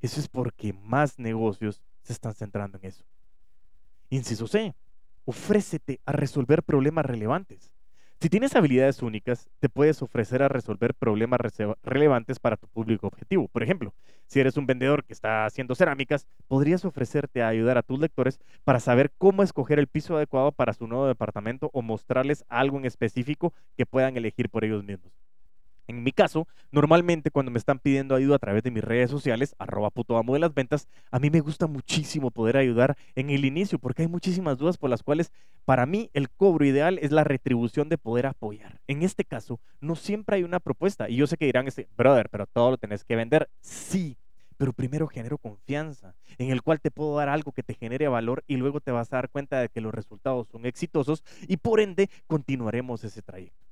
Eso 0.00 0.18
es 0.18 0.28
porque 0.28 0.72
más 0.72 1.18
negocios 1.18 1.82
se 2.02 2.14
están 2.14 2.34
centrando 2.34 2.78
en 2.78 2.86
eso. 2.86 3.04
Inciso 4.08 4.46
C, 4.46 4.74
ofrécete 5.26 6.00
a 6.06 6.12
resolver 6.12 6.62
problemas 6.62 7.04
relevantes. 7.04 7.69
Si 8.22 8.28
tienes 8.28 8.54
habilidades 8.54 9.00
únicas, 9.00 9.48
te 9.60 9.70
puedes 9.70 10.02
ofrecer 10.02 10.42
a 10.42 10.48
resolver 10.48 10.92
problemas 10.92 11.40
relevantes 11.82 12.38
para 12.38 12.58
tu 12.58 12.68
público 12.68 13.06
objetivo. 13.06 13.48
Por 13.48 13.62
ejemplo, 13.62 13.94
si 14.26 14.40
eres 14.40 14.58
un 14.58 14.66
vendedor 14.66 15.04
que 15.06 15.14
está 15.14 15.46
haciendo 15.46 15.74
cerámicas, 15.74 16.26
podrías 16.46 16.84
ofrecerte 16.84 17.42
a 17.42 17.48
ayudar 17.48 17.78
a 17.78 17.82
tus 17.82 17.98
lectores 17.98 18.38
para 18.62 18.78
saber 18.78 19.10
cómo 19.16 19.42
escoger 19.42 19.78
el 19.78 19.86
piso 19.86 20.18
adecuado 20.18 20.52
para 20.52 20.74
su 20.74 20.86
nuevo 20.86 21.06
departamento 21.06 21.70
o 21.72 21.80
mostrarles 21.80 22.44
algo 22.50 22.76
en 22.76 22.84
específico 22.84 23.54
que 23.74 23.86
puedan 23.86 24.18
elegir 24.18 24.50
por 24.50 24.66
ellos 24.66 24.84
mismos. 24.84 25.14
En 25.90 26.04
mi 26.04 26.12
caso, 26.12 26.46
normalmente 26.70 27.32
cuando 27.32 27.50
me 27.50 27.58
están 27.58 27.80
pidiendo 27.80 28.14
ayuda 28.14 28.36
a 28.36 28.38
través 28.38 28.62
de 28.62 28.70
mis 28.70 28.84
redes 28.84 29.10
sociales, 29.10 29.56
arroba 29.58 29.90
puto 29.90 30.22
de 30.22 30.38
las 30.38 30.54
ventas, 30.54 30.86
a 31.10 31.18
mí 31.18 31.30
me 31.30 31.40
gusta 31.40 31.66
muchísimo 31.66 32.30
poder 32.30 32.58
ayudar 32.58 32.96
en 33.16 33.28
el 33.28 33.44
inicio 33.44 33.80
porque 33.80 34.02
hay 34.02 34.08
muchísimas 34.08 34.56
dudas 34.56 34.78
por 34.78 34.88
las 34.88 35.02
cuales 35.02 35.32
para 35.64 35.86
mí 35.86 36.08
el 36.14 36.30
cobro 36.30 36.64
ideal 36.64 37.00
es 37.02 37.10
la 37.10 37.24
retribución 37.24 37.88
de 37.88 37.98
poder 37.98 38.26
apoyar. 38.26 38.80
En 38.86 39.02
este 39.02 39.24
caso, 39.24 39.58
no 39.80 39.96
siempre 39.96 40.36
hay 40.36 40.44
una 40.44 40.60
propuesta 40.60 41.10
y 41.10 41.16
yo 41.16 41.26
sé 41.26 41.36
que 41.36 41.46
dirán, 41.46 41.66
este, 41.66 41.88
brother, 41.96 42.28
pero 42.30 42.46
todo 42.46 42.70
lo 42.70 42.78
tenés 42.78 43.02
que 43.02 43.16
vender. 43.16 43.50
Sí, 43.60 44.16
pero 44.58 44.72
primero 44.72 45.08
genero 45.08 45.38
confianza, 45.38 46.14
en 46.38 46.50
el 46.50 46.62
cual 46.62 46.80
te 46.80 46.92
puedo 46.92 47.16
dar 47.16 47.28
algo 47.28 47.50
que 47.50 47.64
te 47.64 47.74
genere 47.74 48.06
valor 48.06 48.44
y 48.46 48.58
luego 48.58 48.80
te 48.80 48.92
vas 48.92 49.12
a 49.12 49.16
dar 49.16 49.28
cuenta 49.28 49.58
de 49.58 49.68
que 49.68 49.80
los 49.80 49.92
resultados 49.92 50.46
son 50.46 50.66
exitosos 50.66 51.24
y 51.48 51.56
por 51.56 51.80
ende 51.80 52.08
continuaremos 52.28 53.02
ese 53.02 53.22
trayecto. 53.22 53.66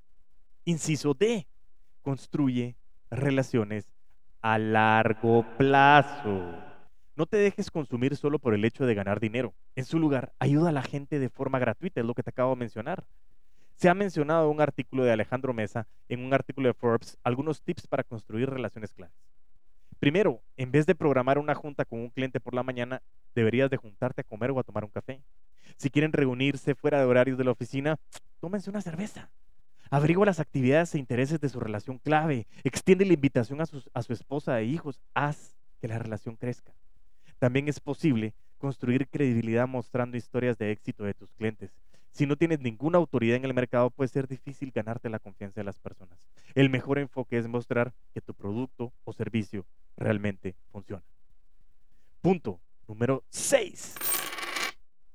Inciso 0.64 1.14
D, 1.14 1.46
construye 2.02 2.76
relaciones 3.10 3.92
a 4.40 4.58
largo 4.58 5.44
plazo. 5.56 6.54
No 7.16 7.26
te 7.26 7.36
dejes 7.36 7.70
consumir 7.70 8.16
solo 8.16 8.38
por 8.38 8.54
el 8.54 8.64
hecho 8.64 8.86
de 8.86 8.94
ganar 8.94 9.18
dinero. 9.18 9.54
En 9.74 9.84
su 9.84 9.98
lugar, 9.98 10.32
ayuda 10.38 10.68
a 10.68 10.72
la 10.72 10.82
gente 10.82 11.18
de 11.18 11.28
forma 11.28 11.58
gratuita, 11.58 12.00
es 12.00 12.06
lo 12.06 12.14
que 12.14 12.22
te 12.22 12.30
acabo 12.30 12.54
de 12.54 12.60
mencionar. 12.60 13.04
Se 13.74 13.88
ha 13.88 13.94
mencionado 13.94 14.44
en 14.44 14.54
un 14.56 14.60
artículo 14.60 15.04
de 15.04 15.12
Alejandro 15.12 15.52
Mesa, 15.52 15.86
en 16.08 16.24
un 16.24 16.32
artículo 16.32 16.68
de 16.68 16.74
Forbes, 16.74 17.18
algunos 17.22 17.62
tips 17.62 17.86
para 17.86 18.04
construir 18.04 18.48
relaciones 18.50 18.92
claves. 18.92 19.16
Primero, 19.98 20.40
en 20.56 20.70
vez 20.70 20.86
de 20.86 20.94
programar 20.94 21.38
una 21.38 21.56
junta 21.56 21.84
con 21.84 21.98
un 21.98 22.10
cliente 22.10 22.38
por 22.38 22.54
la 22.54 22.62
mañana, 22.62 23.02
deberías 23.34 23.68
de 23.68 23.76
juntarte 23.76 24.20
a 24.20 24.24
comer 24.24 24.52
o 24.52 24.60
a 24.60 24.62
tomar 24.62 24.84
un 24.84 24.90
café. 24.90 25.20
Si 25.76 25.90
quieren 25.90 26.12
reunirse 26.12 26.74
fuera 26.74 26.98
de 26.98 27.04
horarios 27.04 27.36
de 27.36 27.44
la 27.44 27.50
oficina, 27.50 27.98
tómense 28.40 28.70
una 28.70 28.80
cerveza. 28.80 29.28
Averigua 29.90 30.26
las 30.26 30.40
actividades 30.40 30.94
e 30.94 30.98
intereses 30.98 31.40
de 31.40 31.48
su 31.48 31.60
relación 31.60 31.98
clave. 31.98 32.46
Extiende 32.64 33.04
la 33.04 33.14
invitación 33.14 33.60
a, 33.60 33.64
a 33.94 34.02
su 34.02 34.12
esposa 34.12 34.60
e 34.60 34.64
hijos. 34.64 35.00
Haz 35.14 35.56
que 35.80 35.88
la 35.88 35.98
relación 35.98 36.36
crezca. 36.36 36.72
También 37.38 37.68
es 37.68 37.80
posible 37.80 38.34
construir 38.58 39.08
credibilidad 39.08 39.68
mostrando 39.68 40.16
historias 40.16 40.58
de 40.58 40.72
éxito 40.72 41.04
de 41.04 41.14
tus 41.14 41.30
clientes. 41.32 41.70
Si 42.10 42.26
no 42.26 42.36
tienes 42.36 42.60
ninguna 42.60 42.98
autoridad 42.98 43.36
en 43.36 43.44
el 43.44 43.54
mercado, 43.54 43.90
puede 43.90 44.08
ser 44.08 44.26
difícil 44.26 44.72
ganarte 44.74 45.08
la 45.08 45.20
confianza 45.20 45.60
de 45.60 45.64
las 45.64 45.78
personas. 45.78 46.18
El 46.54 46.70
mejor 46.70 46.98
enfoque 46.98 47.38
es 47.38 47.46
mostrar 47.46 47.92
que 48.12 48.20
tu 48.20 48.34
producto 48.34 48.92
o 49.04 49.12
servicio 49.12 49.64
realmente 49.96 50.56
funciona. 50.72 51.04
Punto 52.20 52.60
número 52.88 53.22
6. 53.30 53.94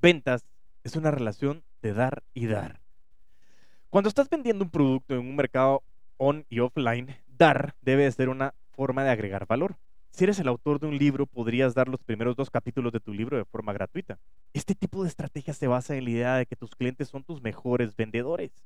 Ventas 0.01 0.45
es 0.83 0.95
una 0.95 1.11
relación 1.11 1.63
de 1.81 1.93
dar 1.93 2.23
y 2.33 2.45
dar. 2.45 2.82
Cuando 3.93 4.09
estás 4.09 4.27
vendiendo 4.27 4.63
un 4.63 4.71
producto 4.71 5.13
en 5.13 5.19
un 5.19 5.35
mercado 5.35 5.83
on 6.17 6.47
y 6.49 6.61
offline, 6.61 7.15
dar 7.27 7.75
debe 7.83 8.05
de 8.05 8.11
ser 8.11 8.27
una 8.27 8.55
forma 8.71 9.03
de 9.03 9.11
agregar 9.11 9.45
valor. 9.45 9.75
Si 10.09 10.23
eres 10.23 10.39
el 10.39 10.47
autor 10.47 10.79
de 10.79 10.87
un 10.87 10.97
libro, 10.97 11.27
podrías 11.27 11.75
dar 11.75 11.87
los 11.87 12.01
primeros 12.01 12.35
dos 12.35 12.49
capítulos 12.49 12.91
de 12.91 12.99
tu 12.99 13.13
libro 13.13 13.37
de 13.37 13.45
forma 13.45 13.71
gratuita. 13.71 14.17
Este 14.51 14.73
tipo 14.73 15.03
de 15.03 15.09
estrategia 15.09 15.53
se 15.53 15.67
basa 15.67 15.95
en 15.95 16.05
la 16.05 16.09
idea 16.09 16.35
de 16.37 16.47
que 16.47 16.55
tus 16.55 16.71
clientes 16.71 17.07
son 17.07 17.23
tus 17.23 17.43
mejores 17.43 17.95
vendedores. 17.95 18.63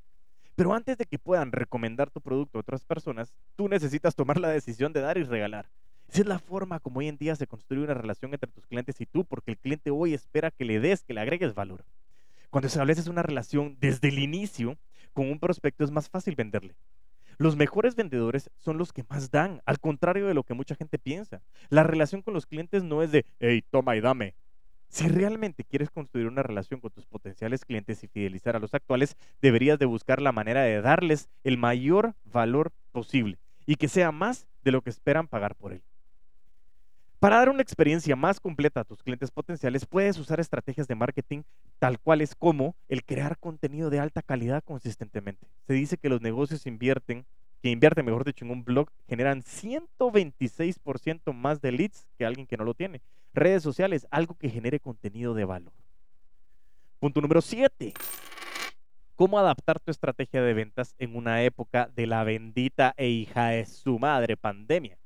Pero 0.56 0.74
antes 0.74 0.98
de 0.98 1.04
que 1.04 1.20
puedan 1.20 1.52
recomendar 1.52 2.10
tu 2.10 2.22
producto 2.22 2.58
a 2.58 2.62
otras 2.62 2.86
personas, 2.86 3.34
tú 3.58 3.68
necesitas 3.68 4.16
tomar 4.16 4.40
la 4.40 4.48
decisión 4.48 4.94
de 4.94 5.02
dar 5.02 5.18
y 5.18 5.24
regalar. 5.24 5.68
Esa 6.08 6.22
es 6.22 6.28
la 6.28 6.40
forma 6.40 6.80
como 6.80 7.00
hoy 7.00 7.10
en 7.10 7.18
día 7.18 7.36
se 7.36 7.48
construye 7.48 7.84
una 7.84 7.96
relación 7.96 8.34
entre 8.34 8.50
tus 8.50 8.66
clientes 8.66 9.02
y 9.02 9.06
tú, 9.06 9.26
porque 9.26 9.52
el 9.52 9.58
cliente 9.58 9.92
hoy 9.92 10.14
espera 10.14 10.52
que 10.52 10.64
le 10.64 10.80
des, 10.80 11.04
que 11.04 11.14
le 11.14 11.20
agregues 11.20 11.54
valor. 11.54 11.84
Cuando 12.50 12.68
estableces 12.68 13.08
una 13.08 13.24
relación 13.24 13.78
desde 13.80 14.08
el 14.08 14.20
inicio 14.20 14.78
con 15.14 15.30
un 15.30 15.40
prospecto 15.40 15.84
es 15.84 15.92
más 15.92 16.10
fácil 16.10 16.36
venderle. 16.36 16.76
Los 17.38 17.56
mejores 17.56 17.96
vendedores 17.96 18.50
son 18.58 18.78
los 18.78 18.94
que 18.94 19.04
más 19.10 19.30
dan, 19.30 19.62
al 19.66 19.80
contrario 19.80 20.28
de 20.28 20.34
lo 20.34 20.44
que 20.44 20.56
mucha 20.56 20.76
gente 20.76 20.98
piensa. 20.98 21.42
La 21.70 21.84
relación 21.84 22.22
con 22.22 22.34
los 22.34 22.46
clientes 22.48 22.84
no 22.84 23.04
es 23.04 23.12
de, 23.12 23.26
hey, 23.40 23.64
toma 23.70 23.96
y 23.96 24.02
dame. 24.02 24.34
Si 24.90 25.08
realmente 25.08 25.64
quieres 25.64 25.90
construir 25.92 26.28
una 26.28 26.42
relación 26.42 26.80
con 26.80 26.92
tus 26.92 27.06
potenciales 27.06 27.66
clientes 27.66 28.04
y 28.04 28.08
fidelizar 28.08 28.56
a 28.56 28.60
los 28.60 28.74
actuales, 28.74 29.18
deberías 29.42 29.78
de 29.78 29.86
buscar 29.86 30.22
la 30.22 30.32
manera 30.32 30.62
de 30.64 30.82
darles 30.82 31.30
el 31.44 31.58
mayor 31.58 32.16
valor 32.24 32.72
posible 32.92 33.38
y 33.66 33.76
que 33.76 33.90
sea 33.90 34.12
más 34.12 34.48
de 34.64 34.72
lo 34.72 34.82
que 34.82 34.90
esperan 34.90 35.28
pagar 35.28 35.56
por 35.56 35.74
él. 35.74 35.84
Para 37.20 37.38
dar 37.38 37.50
una 37.50 37.64
experiencia 37.64 38.16
más 38.16 38.40
completa 38.40 38.82
a 38.82 38.84
tus 38.84 39.02
clientes 39.02 39.32
potenciales, 39.32 39.88
puedes 39.88 40.20
usar 40.20 40.40
estrategias 40.40 40.88
de 40.88 40.94
marketing 40.94 41.42
tal 41.80 42.00
cuales 42.00 42.36
como 42.36 42.76
el 42.90 43.04
crear 43.04 43.40
contenido 43.40 43.90
de 43.90 44.00
alta 44.00 44.22
calidad 44.22 44.64
consistentemente. 44.64 45.48
Se 45.66 45.74
dice 45.74 45.98
que 45.98 46.10
los 46.10 46.22
negocios 46.22 46.68
invierten, 46.68 47.26
que 47.64 47.72
invierten, 47.72 48.06
mejor 48.06 48.24
dicho, 48.24 48.46
en 48.46 48.52
un 48.52 48.64
blog, 48.64 48.90
generan 49.08 49.42
126% 49.42 51.34
más 51.34 51.60
de 51.60 51.72
leads 51.72 52.06
que 52.20 52.26
alguien 52.28 52.46
que 52.46 52.56
no 52.56 52.66
lo 52.66 52.76
tiene. 52.76 53.02
Redes 53.34 53.64
sociales, 53.64 54.06
algo 54.12 54.36
que 54.36 54.52
genere 54.52 54.80
contenido 54.80 55.34
de 55.34 55.46
valor. 55.46 55.74
Punto 57.00 57.20
número 57.20 57.42
7. 57.42 57.94
¿Cómo 59.16 59.40
adaptar 59.40 59.80
tu 59.80 59.90
estrategia 59.90 60.44
de 60.44 60.54
ventas 60.54 60.94
en 61.00 61.16
una 61.16 61.42
época 61.42 61.90
de 61.96 62.06
la 62.06 62.24
bendita 62.24 62.94
e 62.96 63.10
hija 63.10 63.48
de 63.48 63.66
su 63.66 63.98
madre 63.98 64.38
pandemia? 64.38 65.00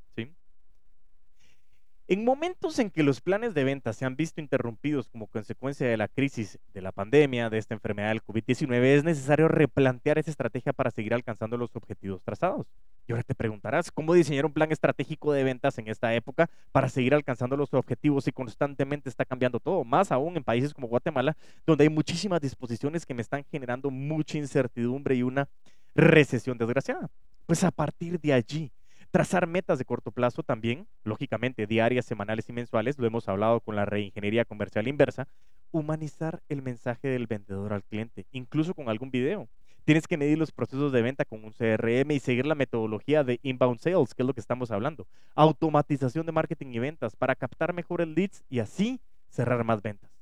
En 2.12 2.26
momentos 2.26 2.78
en 2.80 2.90
que 2.90 3.04
los 3.04 3.22
planes 3.22 3.54
de 3.54 3.64
venta 3.64 3.94
se 3.94 4.04
han 4.04 4.18
visto 4.18 4.42
interrumpidos 4.42 5.08
como 5.08 5.28
consecuencia 5.28 5.88
de 5.88 5.96
la 5.96 6.10
crisis 6.10 6.60
de 6.74 6.82
la 6.82 6.92
pandemia, 6.92 7.50
de 7.50 7.58
esta 7.58 7.74
enfermedad 7.74 8.10
del 8.10 8.22
COVID-19, 8.22 8.84
es 8.84 9.06
necesario 9.06 9.48
replantear 9.48 10.18
esa 10.18 10.30
estrategia 10.30 10.74
para 10.74 10.92
seguir 10.92 11.14
alcanzando 11.14 11.56
los 11.56 11.74
objetivos 11.74 12.22
trazados. 12.22 12.68
Y 13.08 13.14
ahora 13.14 13.24
te 13.24 13.34
preguntarás, 13.34 13.94
¿cómo 13.94 14.14
diseñar 14.14 14.46
un 14.46 14.52
plan 14.52 14.74
estratégico 14.74 15.32
de 15.32 15.46
ventas 15.46 15.78
en 15.78 15.88
esta 15.88 16.14
época 16.14 16.50
para 16.74 16.90
seguir 16.90 17.14
alcanzando 17.14 17.56
los 17.56 17.74
objetivos 17.74 18.26
si 18.26 18.34
constantemente 18.34 19.08
está 19.08 19.24
cambiando 19.24 19.62
todo? 19.62 19.86
Más 19.86 20.12
aún 20.12 20.36
en 20.36 20.44
países 20.44 20.74
como 20.74 20.90
Guatemala, 20.90 21.38
donde 21.66 21.86
hay 21.86 21.90
muchísimas 21.90 22.42
disposiciones 22.42 23.06
que 23.06 23.14
me 23.14 23.22
están 23.22 23.46
generando 23.50 23.90
mucha 23.90 24.38
incertidumbre 24.38 25.16
y 25.16 25.24
una 25.24 25.48
recesión 25.96 26.58
desgraciada. 26.58 27.10
Pues 27.46 27.64
a 27.64 27.72
partir 27.72 28.20
de 28.20 28.34
allí, 28.34 28.70
Trazar 29.12 29.46
metas 29.46 29.78
de 29.78 29.84
corto 29.84 30.12
plazo 30.12 30.42
también, 30.42 30.88
lógicamente 31.04 31.68
diarias, 31.68 32.06
semanales 32.06 32.48
y 32.48 32.54
mensuales, 32.54 32.98
lo 32.98 33.06
hemos 33.06 33.28
hablado 33.28 33.60
con 33.60 33.76
la 33.76 33.84
reingeniería 33.84 34.46
comercial 34.46 34.88
inversa, 34.88 35.28
humanizar 35.72 36.42
el 36.48 36.62
mensaje 36.62 37.10
del 37.10 37.28
vendedor 37.28 37.74
al 37.74 37.84
cliente, 37.84 38.26
incluso 38.32 38.74
con 38.74 38.88
algún 38.88 39.12
video. 39.12 39.50
Tienes 39.84 40.08
que 40.08 40.16
medir 40.16 40.38
los 40.38 40.54
procesos 40.54 40.94
de 40.94 41.02
venta 41.02 41.26
con 41.26 41.44
un 41.44 41.52
CRM 41.52 42.12
y 42.12 42.20
seguir 42.20 42.46
la 42.46 42.56
metodología 42.56 43.26
de 43.26 43.42
inbound 43.44 43.80
sales, 43.80 44.14
que 44.14 44.24
es 44.24 44.28
lo 44.28 44.34
que 44.34 44.40
estamos 44.40 44.72
hablando. 44.72 45.06
Automatización 45.36 46.26
de 46.26 46.32
marketing 46.32 46.68
y 46.72 46.80
ventas 46.80 47.18
para 47.18 47.36
captar 47.36 47.74
mejores 47.74 48.08
leads 48.08 48.46
y 48.50 48.60
así 48.60 49.02
cerrar 49.30 49.66
más 49.66 49.82
ventas. 49.82 50.21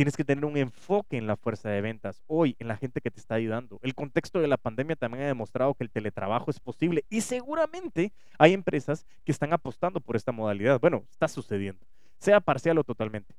Tienes 0.00 0.16
que 0.16 0.24
tener 0.24 0.46
un 0.46 0.56
enfoque 0.56 1.18
en 1.18 1.26
la 1.26 1.36
fuerza 1.36 1.68
de 1.68 1.82
ventas, 1.82 2.22
hoy 2.26 2.56
en 2.58 2.68
la 2.68 2.78
gente 2.78 3.02
que 3.02 3.10
te 3.10 3.20
está 3.20 3.34
ayudando. 3.34 3.78
El 3.82 3.94
contexto 3.94 4.40
de 4.40 4.48
la 4.48 4.56
pandemia 4.56 4.96
también 4.96 5.24
ha 5.24 5.26
demostrado 5.26 5.74
que 5.74 5.84
el 5.84 5.90
teletrabajo 5.90 6.50
es 6.50 6.58
posible 6.58 7.04
y 7.10 7.20
seguramente 7.20 8.10
hay 8.38 8.54
empresas 8.54 9.04
que 9.26 9.32
están 9.32 9.52
apostando 9.52 10.00
por 10.00 10.16
esta 10.16 10.32
modalidad. 10.32 10.80
Bueno, 10.80 11.04
está 11.10 11.28
sucediendo, 11.28 11.84
sea 12.18 12.40
parcial 12.40 12.78
o 12.78 12.84
totalmente. 12.84 13.34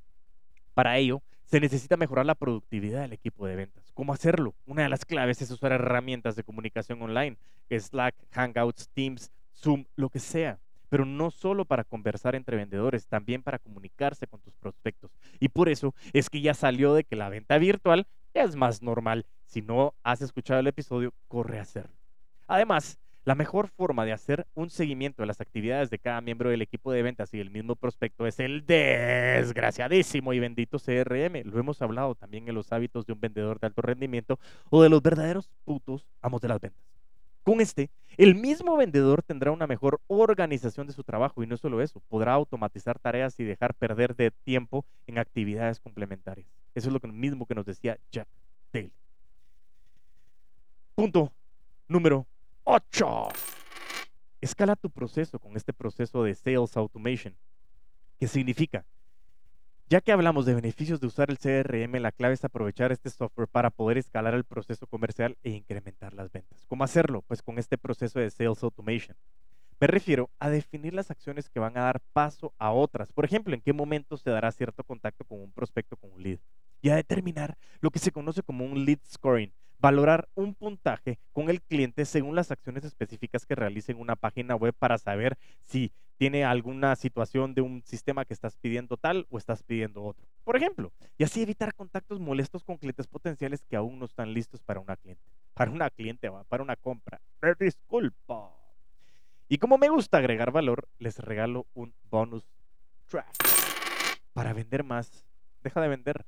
Para 0.75 0.99
ello, 0.99 1.23
se 1.45 1.59
necesita 1.59 1.97
mejorar 1.97 2.27
la 2.27 2.35
productividad 2.35 3.01
del 3.01 3.13
equipo 3.13 3.47
de 3.47 3.55
ventas. 3.55 3.91
¿Cómo 3.95 4.13
hacerlo? 4.13 4.53
Una 4.67 4.83
de 4.83 4.89
las 4.89 5.03
claves 5.03 5.41
es 5.41 5.49
usar 5.49 5.71
herramientas 5.71 6.35
de 6.35 6.43
comunicación 6.43 7.01
online, 7.01 7.37
Slack, 7.71 8.13
Hangouts, 8.29 8.87
Teams, 8.89 9.31
Zoom, 9.55 9.85
lo 9.95 10.09
que 10.09 10.19
sea 10.19 10.59
pero 10.91 11.05
no 11.05 11.31
solo 11.31 11.63
para 11.63 11.85
conversar 11.85 12.35
entre 12.35 12.57
vendedores, 12.57 13.07
también 13.07 13.41
para 13.43 13.59
comunicarse 13.59 14.27
con 14.27 14.41
tus 14.41 14.53
prospectos. 14.57 15.09
Y 15.39 15.47
por 15.47 15.69
eso 15.69 15.95
es 16.11 16.29
que 16.29 16.41
ya 16.41 16.53
salió 16.53 16.93
de 16.93 17.05
que 17.05 17.15
la 17.15 17.29
venta 17.29 17.57
virtual 17.57 18.07
es 18.33 18.57
más 18.57 18.81
normal. 18.81 19.25
Si 19.45 19.61
no 19.61 19.93
has 20.03 20.21
escuchado 20.21 20.59
el 20.59 20.67
episodio, 20.67 21.13
corre 21.29 21.59
a 21.59 21.61
hacerlo. 21.61 21.95
Además, 22.45 22.99
la 23.23 23.35
mejor 23.35 23.69
forma 23.69 24.03
de 24.03 24.11
hacer 24.11 24.45
un 24.53 24.69
seguimiento 24.69 25.23
de 25.23 25.27
las 25.27 25.39
actividades 25.39 25.89
de 25.89 25.99
cada 25.99 26.19
miembro 26.19 26.49
del 26.49 26.61
equipo 26.61 26.91
de 26.91 27.03
ventas 27.03 27.33
y 27.33 27.37
del 27.37 27.51
mismo 27.51 27.77
prospecto 27.77 28.27
es 28.27 28.41
el 28.41 28.65
desgraciadísimo 28.65 30.33
y 30.33 30.39
bendito 30.39 30.77
CRM. 30.77 31.43
Lo 31.45 31.57
hemos 31.57 31.81
hablado 31.81 32.15
también 32.15 32.49
en 32.49 32.55
los 32.55 32.73
hábitos 32.73 33.05
de 33.05 33.13
un 33.13 33.21
vendedor 33.21 33.61
de 33.61 33.67
alto 33.67 33.81
rendimiento 33.81 34.39
o 34.69 34.83
de 34.83 34.89
los 34.89 35.01
verdaderos 35.01 35.49
putos 35.63 36.05
amos 36.21 36.41
de 36.41 36.49
las 36.49 36.59
ventas. 36.59 36.83
Con 37.43 37.59
este, 37.59 37.89
el 38.17 38.35
mismo 38.35 38.77
vendedor 38.77 39.23
tendrá 39.23 39.51
una 39.51 39.67
mejor 39.67 39.99
organización 40.07 40.87
de 40.87 40.93
su 40.93 41.03
trabajo 41.03 41.43
y 41.43 41.47
no 41.47 41.57
solo 41.57 41.81
eso, 41.81 42.01
podrá 42.07 42.33
automatizar 42.33 42.99
tareas 42.99 43.39
y 43.39 43.43
dejar 43.43 43.73
perder 43.73 44.15
de 44.15 44.31
tiempo 44.31 44.85
en 45.07 45.17
actividades 45.17 45.79
complementarias. 45.79 46.47
Eso 46.75 46.89
es 46.89 46.93
lo 46.93 47.11
mismo 47.11 47.45
que 47.45 47.55
nos 47.55 47.65
decía 47.65 47.97
Jack 48.11 48.27
Daly. 48.71 48.91
Punto 50.95 51.31
número 51.87 52.27
8. 52.63 53.29
Escala 54.39 54.75
tu 54.75 54.89
proceso 54.89 55.39
con 55.39 55.55
este 55.55 55.73
proceso 55.73 56.23
de 56.23 56.35
Sales 56.35 56.77
Automation. 56.77 57.35
¿Qué 58.19 58.27
significa? 58.27 58.85
Ya 59.91 59.99
que 59.99 60.13
hablamos 60.13 60.45
de 60.45 60.55
beneficios 60.55 61.01
de 61.01 61.07
usar 61.07 61.29
el 61.29 61.37
CRM, 61.37 61.99
la 61.99 62.13
clave 62.13 62.33
es 62.33 62.45
aprovechar 62.45 62.93
este 62.93 63.09
software 63.09 63.49
para 63.49 63.71
poder 63.71 63.97
escalar 63.97 64.33
el 64.33 64.45
proceso 64.45 64.87
comercial 64.87 65.37
e 65.43 65.49
incrementar 65.49 66.13
las 66.13 66.31
ventas. 66.31 66.65
¿Cómo 66.69 66.85
hacerlo? 66.85 67.23
Pues 67.27 67.41
con 67.41 67.59
este 67.59 67.77
proceso 67.77 68.17
de 68.17 68.29
Sales 68.31 68.63
Automation. 68.63 69.17
Me 69.81 69.87
refiero 69.87 70.29
a 70.39 70.49
definir 70.49 70.93
las 70.93 71.11
acciones 71.11 71.49
que 71.49 71.59
van 71.59 71.77
a 71.77 71.81
dar 71.81 71.99
paso 72.13 72.53
a 72.57 72.71
otras. 72.71 73.11
Por 73.11 73.25
ejemplo, 73.25 73.53
en 73.53 73.59
qué 73.59 73.73
momento 73.73 74.15
se 74.15 74.29
dará 74.29 74.49
cierto 74.53 74.85
contacto 74.85 75.25
con 75.25 75.41
un 75.41 75.51
prospecto 75.51 75.97
con 75.97 76.13
un 76.13 76.23
lead. 76.23 76.39
Y 76.81 76.87
a 76.87 76.95
determinar 76.95 77.57
lo 77.81 77.91
que 77.91 77.99
se 77.99 78.11
conoce 78.11 78.43
como 78.43 78.63
un 78.63 78.85
lead 78.85 78.99
scoring, 79.05 79.51
valorar 79.77 80.29
un 80.35 80.55
puntaje 80.55 81.19
con 81.33 81.49
el 81.49 81.61
cliente 81.61 82.05
según 82.05 82.37
las 82.37 82.49
acciones 82.49 82.85
específicas 82.85 83.45
que 83.45 83.55
realice 83.55 83.91
en 83.91 83.99
una 83.99 84.15
página 84.15 84.55
web 84.55 84.73
para 84.73 84.97
saber 84.97 85.37
si 85.65 85.91
tiene 86.21 86.45
alguna 86.45 86.95
situación 86.95 87.55
de 87.55 87.61
un 87.61 87.81
sistema 87.83 88.25
que 88.25 88.35
estás 88.35 88.55
pidiendo 88.55 88.95
tal 88.95 89.25
o 89.31 89.39
estás 89.39 89.63
pidiendo 89.63 90.03
otro. 90.03 90.23
Por 90.43 90.55
ejemplo, 90.55 90.93
y 91.17 91.23
así 91.23 91.41
evitar 91.41 91.73
contactos 91.73 92.19
molestos 92.19 92.63
con 92.63 92.77
clientes 92.77 93.07
potenciales 93.07 93.63
que 93.63 93.75
aún 93.75 93.97
no 93.97 94.05
están 94.05 94.31
listos 94.31 94.61
para 94.61 94.79
una 94.79 94.95
cliente. 94.97 95.23
Para 95.55 95.71
una 95.71 95.89
cliente, 95.89 96.29
para 96.47 96.61
una 96.61 96.75
compra. 96.75 97.19
Disculpa. 97.59 98.51
Y 99.49 99.57
como 99.57 99.79
me 99.79 99.89
gusta 99.89 100.19
agregar 100.19 100.51
valor, 100.51 100.87
les 100.99 101.17
regalo 101.17 101.65
un 101.73 101.91
bonus 102.11 102.43
track. 103.07 103.25
Para 104.33 104.53
vender 104.53 104.83
más, 104.83 105.25
deja 105.63 105.81
de 105.81 105.87
vender. 105.87 106.27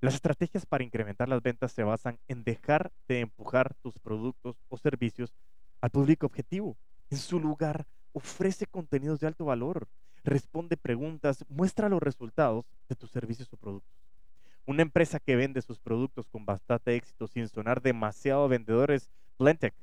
Las 0.00 0.14
estrategias 0.14 0.64
para 0.64 0.84
incrementar 0.84 1.28
las 1.28 1.42
ventas 1.42 1.72
se 1.72 1.82
basan 1.82 2.20
en 2.28 2.44
dejar 2.44 2.92
de 3.08 3.18
empujar 3.18 3.74
tus 3.82 3.98
productos 3.98 4.62
o 4.68 4.78
servicios 4.78 5.34
al 5.80 5.90
público 5.90 6.24
objetivo. 6.24 6.76
En 7.10 7.18
su 7.18 7.40
lugar, 7.40 7.84
ofrece 8.14 8.66
contenidos 8.66 9.20
de 9.20 9.26
alto 9.26 9.44
valor, 9.44 9.86
responde 10.24 10.78
preguntas, 10.78 11.44
muestra 11.50 11.90
los 11.90 12.02
resultados 12.02 12.64
de 12.88 12.94
tus 12.94 13.10
servicios 13.10 13.52
o 13.52 13.58
productos. 13.58 13.92
Una 14.64 14.80
empresa 14.80 15.20
que 15.20 15.36
vende 15.36 15.60
sus 15.60 15.78
productos 15.78 16.26
con 16.28 16.46
bastante 16.46 16.96
éxito 16.96 17.26
sin 17.26 17.48
sonar 17.48 17.82
demasiado 17.82 18.48
vendedores, 18.48 19.10
Blendtech, 19.38 19.74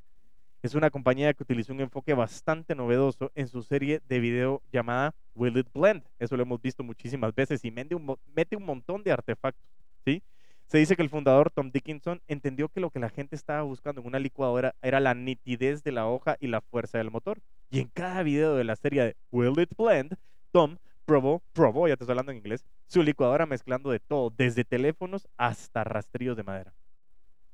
es 0.62 0.74
una 0.74 0.90
compañía 0.90 1.34
que 1.34 1.42
utilizó 1.42 1.72
un 1.72 1.80
enfoque 1.80 2.14
bastante 2.14 2.76
novedoso 2.76 3.32
en 3.34 3.48
su 3.48 3.62
serie 3.62 4.00
de 4.08 4.20
video 4.20 4.62
llamada 4.72 5.12
Will 5.34 5.58
It 5.58 5.66
Blend. 5.74 6.04
Eso 6.20 6.36
lo 6.36 6.44
hemos 6.44 6.62
visto 6.62 6.84
muchísimas 6.84 7.34
veces 7.34 7.64
y 7.64 7.72
mete 7.72 7.96
un, 7.96 8.16
mete 8.34 8.56
un 8.56 8.64
montón 8.64 9.02
de 9.02 9.10
artefactos, 9.10 9.68
¿sí? 10.04 10.22
Se 10.68 10.78
dice 10.78 10.94
que 10.94 11.02
el 11.02 11.10
fundador 11.10 11.50
Tom 11.50 11.70
Dickinson 11.72 12.22
entendió 12.28 12.68
que 12.68 12.80
lo 12.80 12.90
que 12.90 13.00
la 13.00 13.10
gente 13.10 13.34
estaba 13.34 13.62
buscando 13.62 14.00
en 14.00 14.06
una 14.06 14.20
licuadora 14.20 14.74
era 14.82 15.00
la 15.00 15.14
nitidez 15.14 15.82
de 15.82 15.92
la 15.92 16.06
hoja 16.06 16.36
y 16.38 16.46
la 16.46 16.60
fuerza 16.60 16.98
del 16.98 17.10
motor. 17.10 17.40
Y 17.72 17.80
en 17.80 17.88
cada 17.88 18.22
video 18.22 18.54
de 18.54 18.64
la 18.64 18.76
serie 18.76 19.02
de 19.02 19.16
Will 19.30 19.58
It 19.58 19.74
Blend, 19.78 20.18
Tom 20.50 20.76
probó, 21.06 21.42
probó, 21.54 21.88
ya 21.88 21.96
te 21.96 22.04
estoy 22.04 22.12
hablando 22.12 22.30
en 22.30 22.36
inglés, 22.36 22.66
su 22.86 23.02
licuadora 23.02 23.46
mezclando 23.46 23.90
de 23.90 23.98
todo, 23.98 24.28
desde 24.28 24.62
teléfonos 24.62 25.26
hasta 25.38 25.82
rastrillos 25.82 26.36
de 26.36 26.42
madera. 26.42 26.74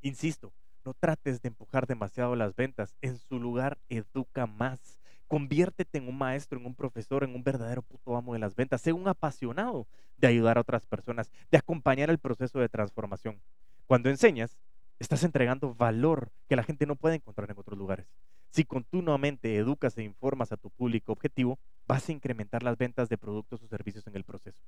Insisto, 0.03 0.53
no 0.85 0.93
trates 0.93 1.41
de 1.41 1.51
empujar 1.51 1.87
demasiado 1.87 2.35
las 2.35 2.57
ventas, 2.57 2.97
en 3.01 3.17
su 3.17 3.39
lugar 3.39 3.79
educa 3.89 4.49
más. 4.49 4.99
Conviértete 5.29 5.99
en 5.99 6.09
un 6.09 6.19
maestro, 6.19 6.59
en 6.59 6.67
un 6.67 6.75
profesor, 6.75 7.23
en 7.23 7.37
un 7.37 7.45
verdadero 7.45 7.83
puto 7.83 8.17
amo 8.17 8.33
de 8.33 8.41
las 8.41 8.57
ventas. 8.57 8.81
Sé 8.81 8.93
un 8.93 9.07
apasionado 9.07 9.87
de 10.17 10.27
ayudar 10.27 10.59
a 10.59 10.63
otras 10.63 10.85
personas, 10.85 11.31
de 11.53 11.59
acompañar 11.59 12.11
el 12.11 12.19
proceso 12.19 12.59
de 12.59 12.69
transformación. 12.69 13.41
Cuando 13.87 14.11
enseñas, 14.11 14.59
estás 14.99 15.23
entregando 15.23 15.77
valor 15.77 16.33
que 16.49 16.57
la 16.57 16.65
gente 16.65 16.87
no 16.87 16.97
puede 16.97 17.15
encontrar 17.15 17.49
en 17.49 17.57
otros 17.57 17.79
lugares. 17.79 18.09
Si 18.51 18.65
continuamente 18.65 19.57
educas 19.57 19.97
e 19.99 20.03
informas 20.03 20.53
a 20.53 20.57
tu 20.57 20.71
público 20.71 21.13
objetivo, 21.13 21.59
vas 21.87 22.09
a 22.09 22.13
incrementar 22.13 22.63
las 22.63 22.79
ventas 22.79 23.09
de 23.09 23.19
productos 23.19 23.63
o 23.63 23.69
servicios 23.69 24.07
en 24.07 24.17
el 24.17 24.25
proceso. 24.25 24.63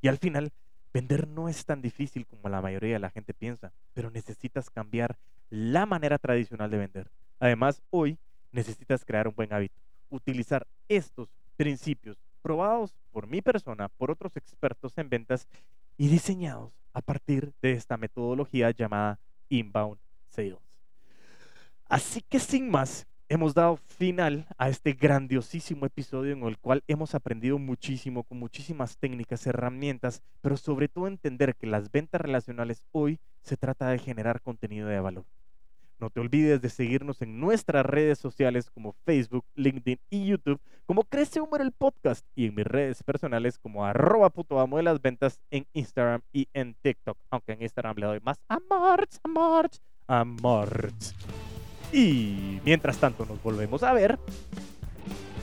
Y 0.00 0.08
al 0.08 0.18
final, 0.18 0.52
vender 0.92 1.26
no 1.28 1.48
es 1.48 1.64
tan 1.64 1.82
difícil 1.82 2.26
como 2.26 2.48
la 2.48 2.62
mayoría 2.62 2.94
de 2.94 3.00
la 3.00 3.10
gente 3.10 3.34
piensa, 3.34 3.72
pero 3.92 4.10
necesitas 4.10 4.70
cambiar 4.70 5.18
la 5.50 5.86
manera 5.86 6.18
tradicional 6.18 6.70
de 6.70 6.78
vender. 6.78 7.10
Además, 7.38 7.82
hoy 7.90 8.18
necesitas 8.52 9.04
crear 9.04 9.28
un 9.28 9.34
buen 9.34 9.52
hábito 9.52 9.86
utilizar 10.10 10.66
estos 10.88 11.28
principios 11.56 12.18
probados 12.42 12.94
por 13.10 13.26
mi 13.26 13.42
persona, 13.42 13.88
por 13.88 14.10
otros 14.10 14.36
expertos 14.36 14.96
en 14.98 15.08
ventas 15.08 15.48
y 15.96 16.08
diseñados 16.08 16.72
a 16.92 17.02
partir 17.02 17.52
de 17.60 17.72
esta 17.72 17.96
metodología 17.96 18.70
llamada 18.70 19.18
Inbound 19.48 19.98
Sales. 20.28 20.58
Así 21.88 22.20
que 22.22 22.38
sin 22.38 22.70
más, 22.70 23.06
hemos 23.28 23.54
dado 23.54 23.76
final 23.76 24.46
a 24.58 24.68
este 24.68 24.92
grandiosísimo 24.92 25.86
episodio 25.86 26.32
en 26.32 26.42
el 26.42 26.58
cual 26.58 26.84
hemos 26.86 27.14
aprendido 27.14 27.58
muchísimo 27.58 28.22
con 28.24 28.38
muchísimas 28.38 28.96
técnicas, 28.98 29.46
herramientas, 29.46 30.22
pero 30.40 30.56
sobre 30.56 30.88
todo 30.88 31.06
entender 31.06 31.54
que 31.56 31.66
las 31.66 31.90
ventas 31.90 32.20
relacionales 32.20 32.82
hoy 32.92 33.18
se 33.42 33.56
trata 33.56 33.88
de 33.88 33.98
generar 33.98 34.40
contenido 34.40 34.88
de 34.88 35.00
valor. 35.00 35.24
No 35.98 36.10
te 36.10 36.20
olvides 36.20 36.60
de 36.60 36.68
seguirnos 36.68 37.22
en 37.22 37.40
nuestras 37.40 37.86
redes 37.86 38.18
sociales 38.18 38.70
como 38.70 38.92
Facebook, 39.06 39.46
LinkedIn 39.54 39.98
y 40.10 40.26
YouTube, 40.26 40.60
como 40.84 41.04
Crece 41.04 41.40
Humor 41.40 41.62
el 41.62 41.72
Podcast, 41.72 42.26
y 42.34 42.46
en 42.46 42.54
mis 42.54 42.66
redes 42.66 43.02
personales 43.02 43.58
como 43.58 43.84
arroba 43.86 44.28
puto 44.28 44.60
amo 44.60 44.76
de 44.76 44.82
las 44.82 45.00
ventas 45.00 45.40
en 45.50 45.66
Instagram 45.72 46.20
y 46.34 46.48
en 46.52 46.74
TikTok. 46.82 47.16
Aunque 47.30 47.52
en 47.52 47.62
Instagram 47.62 47.96
le 47.96 48.06
doy 48.06 48.20
más 48.20 48.38
amor, 48.48 49.08
amor, 49.24 49.70
amor. 50.06 50.92
Y 51.96 52.60
mientras 52.62 52.98
tanto 52.98 53.24
nos 53.24 53.42
volvemos 53.42 53.82
a 53.82 53.94
ver, 53.94 54.18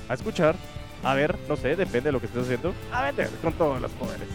a 0.08 0.14
escuchar, 0.14 0.54
a 1.04 1.16
ver, 1.16 1.36
no 1.50 1.56
sé, 1.56 1.76
depende 1.76 2.10
de 2.10 2.12
lo 2.12 2.20
que 2.20 2.28
estés 2.28 2.44
haciendo, 2.44 2.76
a 2.92 3.02
vender 3.02 3.28
con 3.42 3.54
todos 3.54 3.82
los 3.82 3.90
poderes. 3.94 4.28